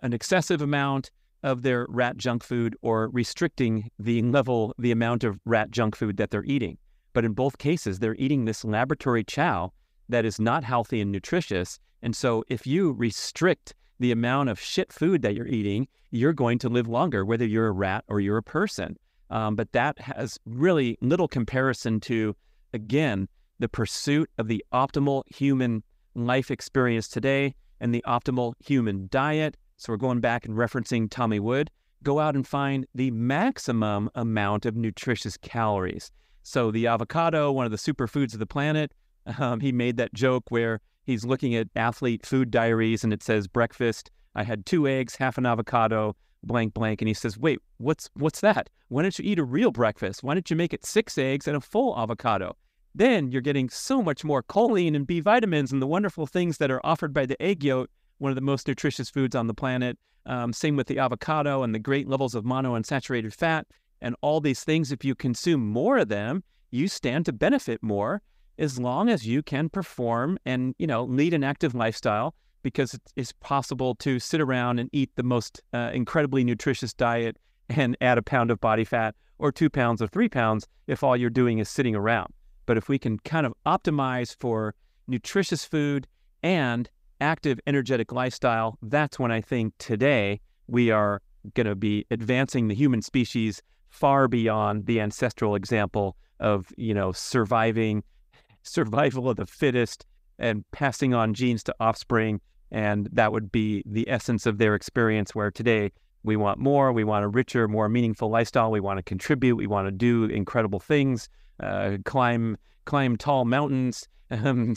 an 0.00 0.12
excessive 0.12 0.62
amount 0.62 1.10
of 1.42 1.62
their 1.62 1.86
rat 1.88 2.16
junk 2.16 2.42
food 2.42 2.76
or 2.82 3.08
restricting 3.10 3.90
the 3.98 4.22
level, 4.22 4.74
the 4.78 4.92
amount 4.92 5.24
of 5.24 5.38
rat 5.44 5.70
junk 5.70 5.96
food 5.96 6.16
that 6.16 6.30
they're 6.30 6.44
eating. 6.44 6.78
But 7.12 7.24
in 7.24 7.32
both 7.32 7.58
cases, 7.58 7.98
they're 7.98 8.16
eating 8.16 8.44
this 8.44 8.64
laboratory 8.64 9.24
chow 9.24 9.72
that 10.08 10.24
is 10.24 10.40
not 10.40 10.64
healthy 10.64 11.00
and 11.00 11.12
nutritious. 11.12 11.78
And 12.02 12.16
so 12.16 12.44
if 12.48 12.66
you 12.66 12.92
restrict 12.92 13.74
the 13.98 14.12
amount 14.12 14.48
of 14.48 14.58
shit 14.58 14.92
food 14.92 15.22
that 15.22 15.34
you're 15.34 15.46
eating, 15.46 15.88
you're 16.10 16.32
going 16.32 16.58
to 16.60 16.68
live 16.68 16.88
longer, 16.88 17.24
whether 17.24 17.46
you're 17.46 17.68
a 17.68 17.72
rat 17.72 18.04
or 18.08 18.20
you're 18.20 18.38
a 18.38 18.42
person. 18.42 18.96
Um, 19.30 19.56
but 19.56 19.72
that 19.72 19.98
has 19.98 20.38
really 20.44 20.98
little 21.00 21.28
comparison 21.28 22.00
to 22.00 22.34
again, 22.72 23.28
the 23.58 23.68
pursuit 23.68 24.30
of 24.38 24.48
the 24.48 24.64
optimal 24.72 25.22
human 25.26 25.82
life 26.14 26.50
experience 26.50 27.08
today 27.08 27.54
and 27.80 27.94
the 27.94 28.04
optimal 28.06 28.54
human 28.64 29.08
diet. 29.10 29.56
So 29.82 29.92
we're 29.92 29.96
going 29.96 30.20
back 30.20 30.46
and 30.46 30.56
referencing 30.56 31.10
Tommy 31.10 31.40
Wood. 31.40 31.68
go 32.04 32.20
out 32.20 32.36
and 32.36 32.46
find 32.46 32.86
the 32.94 33.10
maximum 33.10 34.10
amount 34.14 34.64
of 34.64 34.76
nutritious 34.76 35.36
calories. 35.36 36.12
So 36.44 36.70
the 36.70 36.86
avocado, 36.86 37.50
one 37.50 37.66
of 37.66 37.72
the 37.72 37.78
superfoods 37.78 38.32
of 38.32 38.38
the 38.38 38.46
planet, 38.46 38.92
um, 39.38 39.58
he 39.58 39.72
made 39.72 39.96
that 39.96 40.14
joke 40.14 40.44
where 40.50 40.80
he's 41.02 41.24
looking 41.24 41.56
at 41.56 41.66
athlete 41.74 42.24
food 42.24 42.52
diaries 42.52 43.02
and 43.02 43.12
it 43.12 43.24
says 43.24 43.48
breakfast. 43.48 44.12
I 44.36 44.44
had 44.44 44.66
two 44.66 44.86
eggs, 44.86 45.16
half 45.16 45.36
an 45.36 45.46
avocado, 45.46 46.14
blank 46.44 46.74
blank, 46.74 47.02
and 47.02 47.08
he 47.08 47.14
says, 47.14 47.36
"Wait, 47.36 47.58
what's 47.78 48.08
what's 48.14 48.40
that? 48.40 48.70
Why 48.86 49.02
don't 49.02 49.18
you 49.18 49.24
eat 49.24 49.40
a 49.40 49.44
real 49.44 49.72
breakfast? 49.72 50.22
Why 50.22 50.34
don't 50.34 50.48
you 50.48 50.54
make 50.54 50.72
it 50.72 50.86
six 50.86 51.18
eggs 51.18 51.48
and 51.48 51.56
a 51.56 51.60
full 51.60 51.98
avocado?" 51.98 52.56
Then 52.94 53.32
you're 53.32 53.40
getting 53.40 53.68
so 53.68 54.00
much 54.00 54.22
more 54.22 54.44
choline 54.44 54.94
and 54.94 55.08
B 55.08 55.18
vitamins 55.18 55.72
and 55.72 55.82
the 55.82 55.88
wonderful 55.88 56.28
things 56.28 56.58
that 56.58 56.70
are 56.70 56.84
offered 56.84 57.12
by 57.12 57.26
the 57.26 57.40
egg 57.42 57.64
yolk, 57.64 57.90
one 58.22 58.30
of 58.30 58.36
the 58.36 58.40
most 58.40 58.68
nutritious 58.68 59.10
foods 59.10 59.34
on 59.34 59.48
the 59.48 59.54
planet. 59.54 59.98
Um, 60.26 60.52
same 60.52 60.76
with 60.76 60.86
the 60.86 61.00
avocado 61.00 61.64
and 61.64 61.74
the 61.74 61.80
great 61.80 62.08
levels 62.08 62.36
of 62.36 62.44
monounsaturated 62.44 63.34
fat 63.34 63.66
and 64.00 64.14
all 64.20 64.40
these 64.40 64.62
things. 64.62 64.92
If 64.92 65.04
you 65.04 65.16
consume 65.16 65.68
more 65.68 65.98
of 65.98 66.08
them, 66.08 66.44
you 66.70 66.86
stand 66.86 67.26
to 67.26 67.32
benefit 67.32 67.82
more 67.82 68.22
as 68.58 68.78
long 68.78 69.08
as 69.08 69.26
you 69.26 69.42
can 69.42 69.68
perform 69.68 70.38
and 70.46 70.74
you 70.78 70.86
know 70.86 71.02
lead 71.04 71.34
an 71.34 71.42
active 71.42 71.74
lifestyle 71.74 72.34
because 72.62 72.96
it's 73.16 73.32
possible 73.32 73.96
to 73.96 74.20
sit 74.20 74.40
around 74.40 74.78
and 74.78 74.88
eat 74.92 75.10
the 75.16 75.22
most 75.24 75.60
uh, 75.72 75.90
incredibly 75.92 76.44
nutritious 76.44 76.94
diet 76.94 77.36
and 77.68 77.96
add 78.00 78.18
a 78.18 78.22
pound 78.22 78.52
of 78.52 78.60
body 78.60 78.84
fat 78.84 79.16
or 79.38 79.50
two 79.50 79.68
pounds 79.68 80.00
or 80.00 80.06
three 80.06 80.28
pounds 80.28 80.68
if 80.86 81.02
all 81.02 81.16
you're 81.16 81.28
doing 81.28 81.58
is 81.58 81.68
sitting 81.68 81.96
around. 81.96 82.32
But 82.66 82.76
if 82.76 82.88
we 82.88 83.00
can 83.00 83.18
kind 83.18 83.46
of 83.46 83.54
optimize 83.66 84.36
for 84.38 84.76
nutritious 85.08 85.64
food 85.64 86.06
and 86.44 86.88
active, 87.22 87.58
energetic 87.66 88.12
lifestyle, 88.12 88.76
that's 88.82 89.18
when 89.18 89.30
I 89.30 89.40
think 89.40 89.72
today 89.78 90.40
we 90.66 90.90
are 90.90 91.22
going 91.54 91.66
to 91.66 91.74
be 91.74 92.04
advancing 92.10 92.68
the 92.68 92.74
human 92.74 93.00
species 93.00 93.62
far 93.88 94.28
beyond 94.28 94.86
the 94.86 95.00
ancestral 95.00 95.54
example 95.54 96.16
of, 96.40 96.66
you 96.76 96.92
know, 96.92 97.12
surviving, 97.12 98.02
survival 98.62 99.28
of 99.30 99.36
the 99.36 99.46
fittest 99.46 100.04
and 100.38 100.64
passing 100.72 101.14
on 101.14 101.32
genes 101.34 101.62
to 101.62 101.74
offspring. 101.78 102.40
And 102.70 103.08
that 103.12 103.32
would 103.32 103.52
be 103.52 103.82
the 103.86 104.08
essence 104.08 104.46
of 104.46 104.58
their 104.58 104.74
experience, 104.74 105.34
where 105.34 105.50
today 105.50 105.92
we 106.24 106.36
want 106.36 106.58
more, 106.58 106.92
we 106.92 107.04
want 107.04 107.24
a 107.24 107.28
richer, 107.28 107.68
more 107.68 107.88
meaningful 107.88 108.30
lifestyle, 108.30 108.70
we 108.70 108.80
want 108.80 108.98
to 108.98 109.02
contribute, 109.02 109.56
we 109.56 109.66
want 109.66 109.86
to 109.86 109.92
do 109.92 110.24
incredible 110.24 110.80
things, 110.80 111.28
uh, 111.60 111.98
climb 112.04 112.56
climb 112.84 113.16
tall 113.16 113.44
mountains, 113.44 114.08
um, 114.30 114.74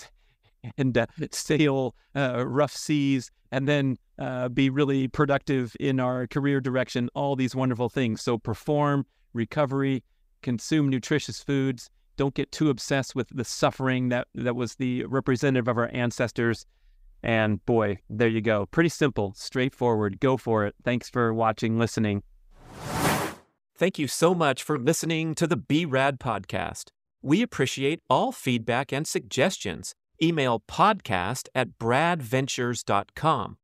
and 0.78 0.98
uh, 0.98 1.06
sail 1.32 1.96
uh, 2.16 2.46
rough 2.46 2.74
seas, 2.74 3.32
and 3.52 3.68
then 3.68 3.98
uh, 4.20 4.50
be 4.50 4.70
really 4.70 5.08
productive 5.08 5.76
in 5.80 6.00
our 6.00 6.28
career 6.28 6.62
direction. 6.62 7.10
All 7.16 7.36
these 7.36 7.56
wonderful 7.56 7.90
things. 7.90 8.22
So 8.22 8.38
perform, 8.38 9.06
recovery, 9.34 10.04
consume 10.42 10.90
nutritious 10.90 11.42
foods. 11.44 11.90
Don't 12.18 12.34
get 12.34 12.52
too 12.52 12.70
obsessed 12.70 13.16
with 13.16 13.28
the 13.30 13.44
suffering 13.44 14.10
that 14.10 14.28
that 14.36 14.56
was 14.56 14.76
the 14.76 15.04
representative 15.06 15.68
of 15.68 15.78
our 15.78 15.90
ancestors. 15.94 16.66
And 17.24 17.66
boy, 17.66 17.98
there 18.10 18.28
you 18.28 18.42
go. 18.42 18.68
Pretty 18.68 18.90
simple, 18.90 19.34
straightforward. 19.36 20.20
Go 20.20 20.38
for 20.38 20.66
it. 20.66 20.76
Thanks 20.84 21.10
for 21.10 21.34
watching, 21.34 21.80
listening. 21.80 22.24
Thank 23.78 24.00
you 24.00 24.08
so 24.08 24.34
much 24.34 24.64
for 24.64 24.80
listening 24.80 25.36
to 25.36 25.48
the 25.48 25.58
BRAD 25.58 26.18
podcast. 26.20 26.92
We 27.22 27.42
appreciate 27.42 28.00
all 28.10 28.32
feedback 28.32 28.94
and 28.94 29.06
suggestions. 29.06 29.96
Email 30.22 30.62
podcast 30.68 31.48
at 31.54 31.78
bradventures.com 31.80 33.58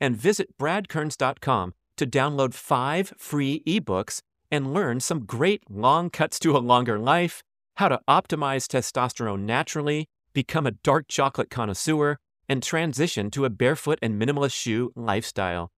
and 0.00 0.16
visit 0.16 0.58
bradkearns.com 0.58 1.74
to 1.96 2.06
download 2.06 2.54
five 2.54 3.12
free 3.18 3.62
ebooks 3.66 4.20
and 4.50 4.72
learn 4.72 5.00
some 5.00 5.26
great 5.26 5.62
long 5.68 6.10
cuts 6.10 6.38
to 6.38 6.56
a 6.56 6.58
longer 6.58 6.98
life, 6.98 7.42
how 7.76 7.88
to 7.88 8.00
optimize 8.08 8.66
testosterone 8.66 9.40
naturally, 9.40 10.06
become 10.32 10.66
a 10.66 10.72
dark 10.72 11.06
chocolate 11.08 11.50
connoisseur, 11.50 12.16
and 12.48 12.62
transition 12.62 13.30
to 13.30 13.44
a 13.44 13.50
barefoot 13.50 13.98
and 14.00 14.20
minimalist 14.20 14.54
shoe 14.54 14.90
lifestyle. 14.96 15.70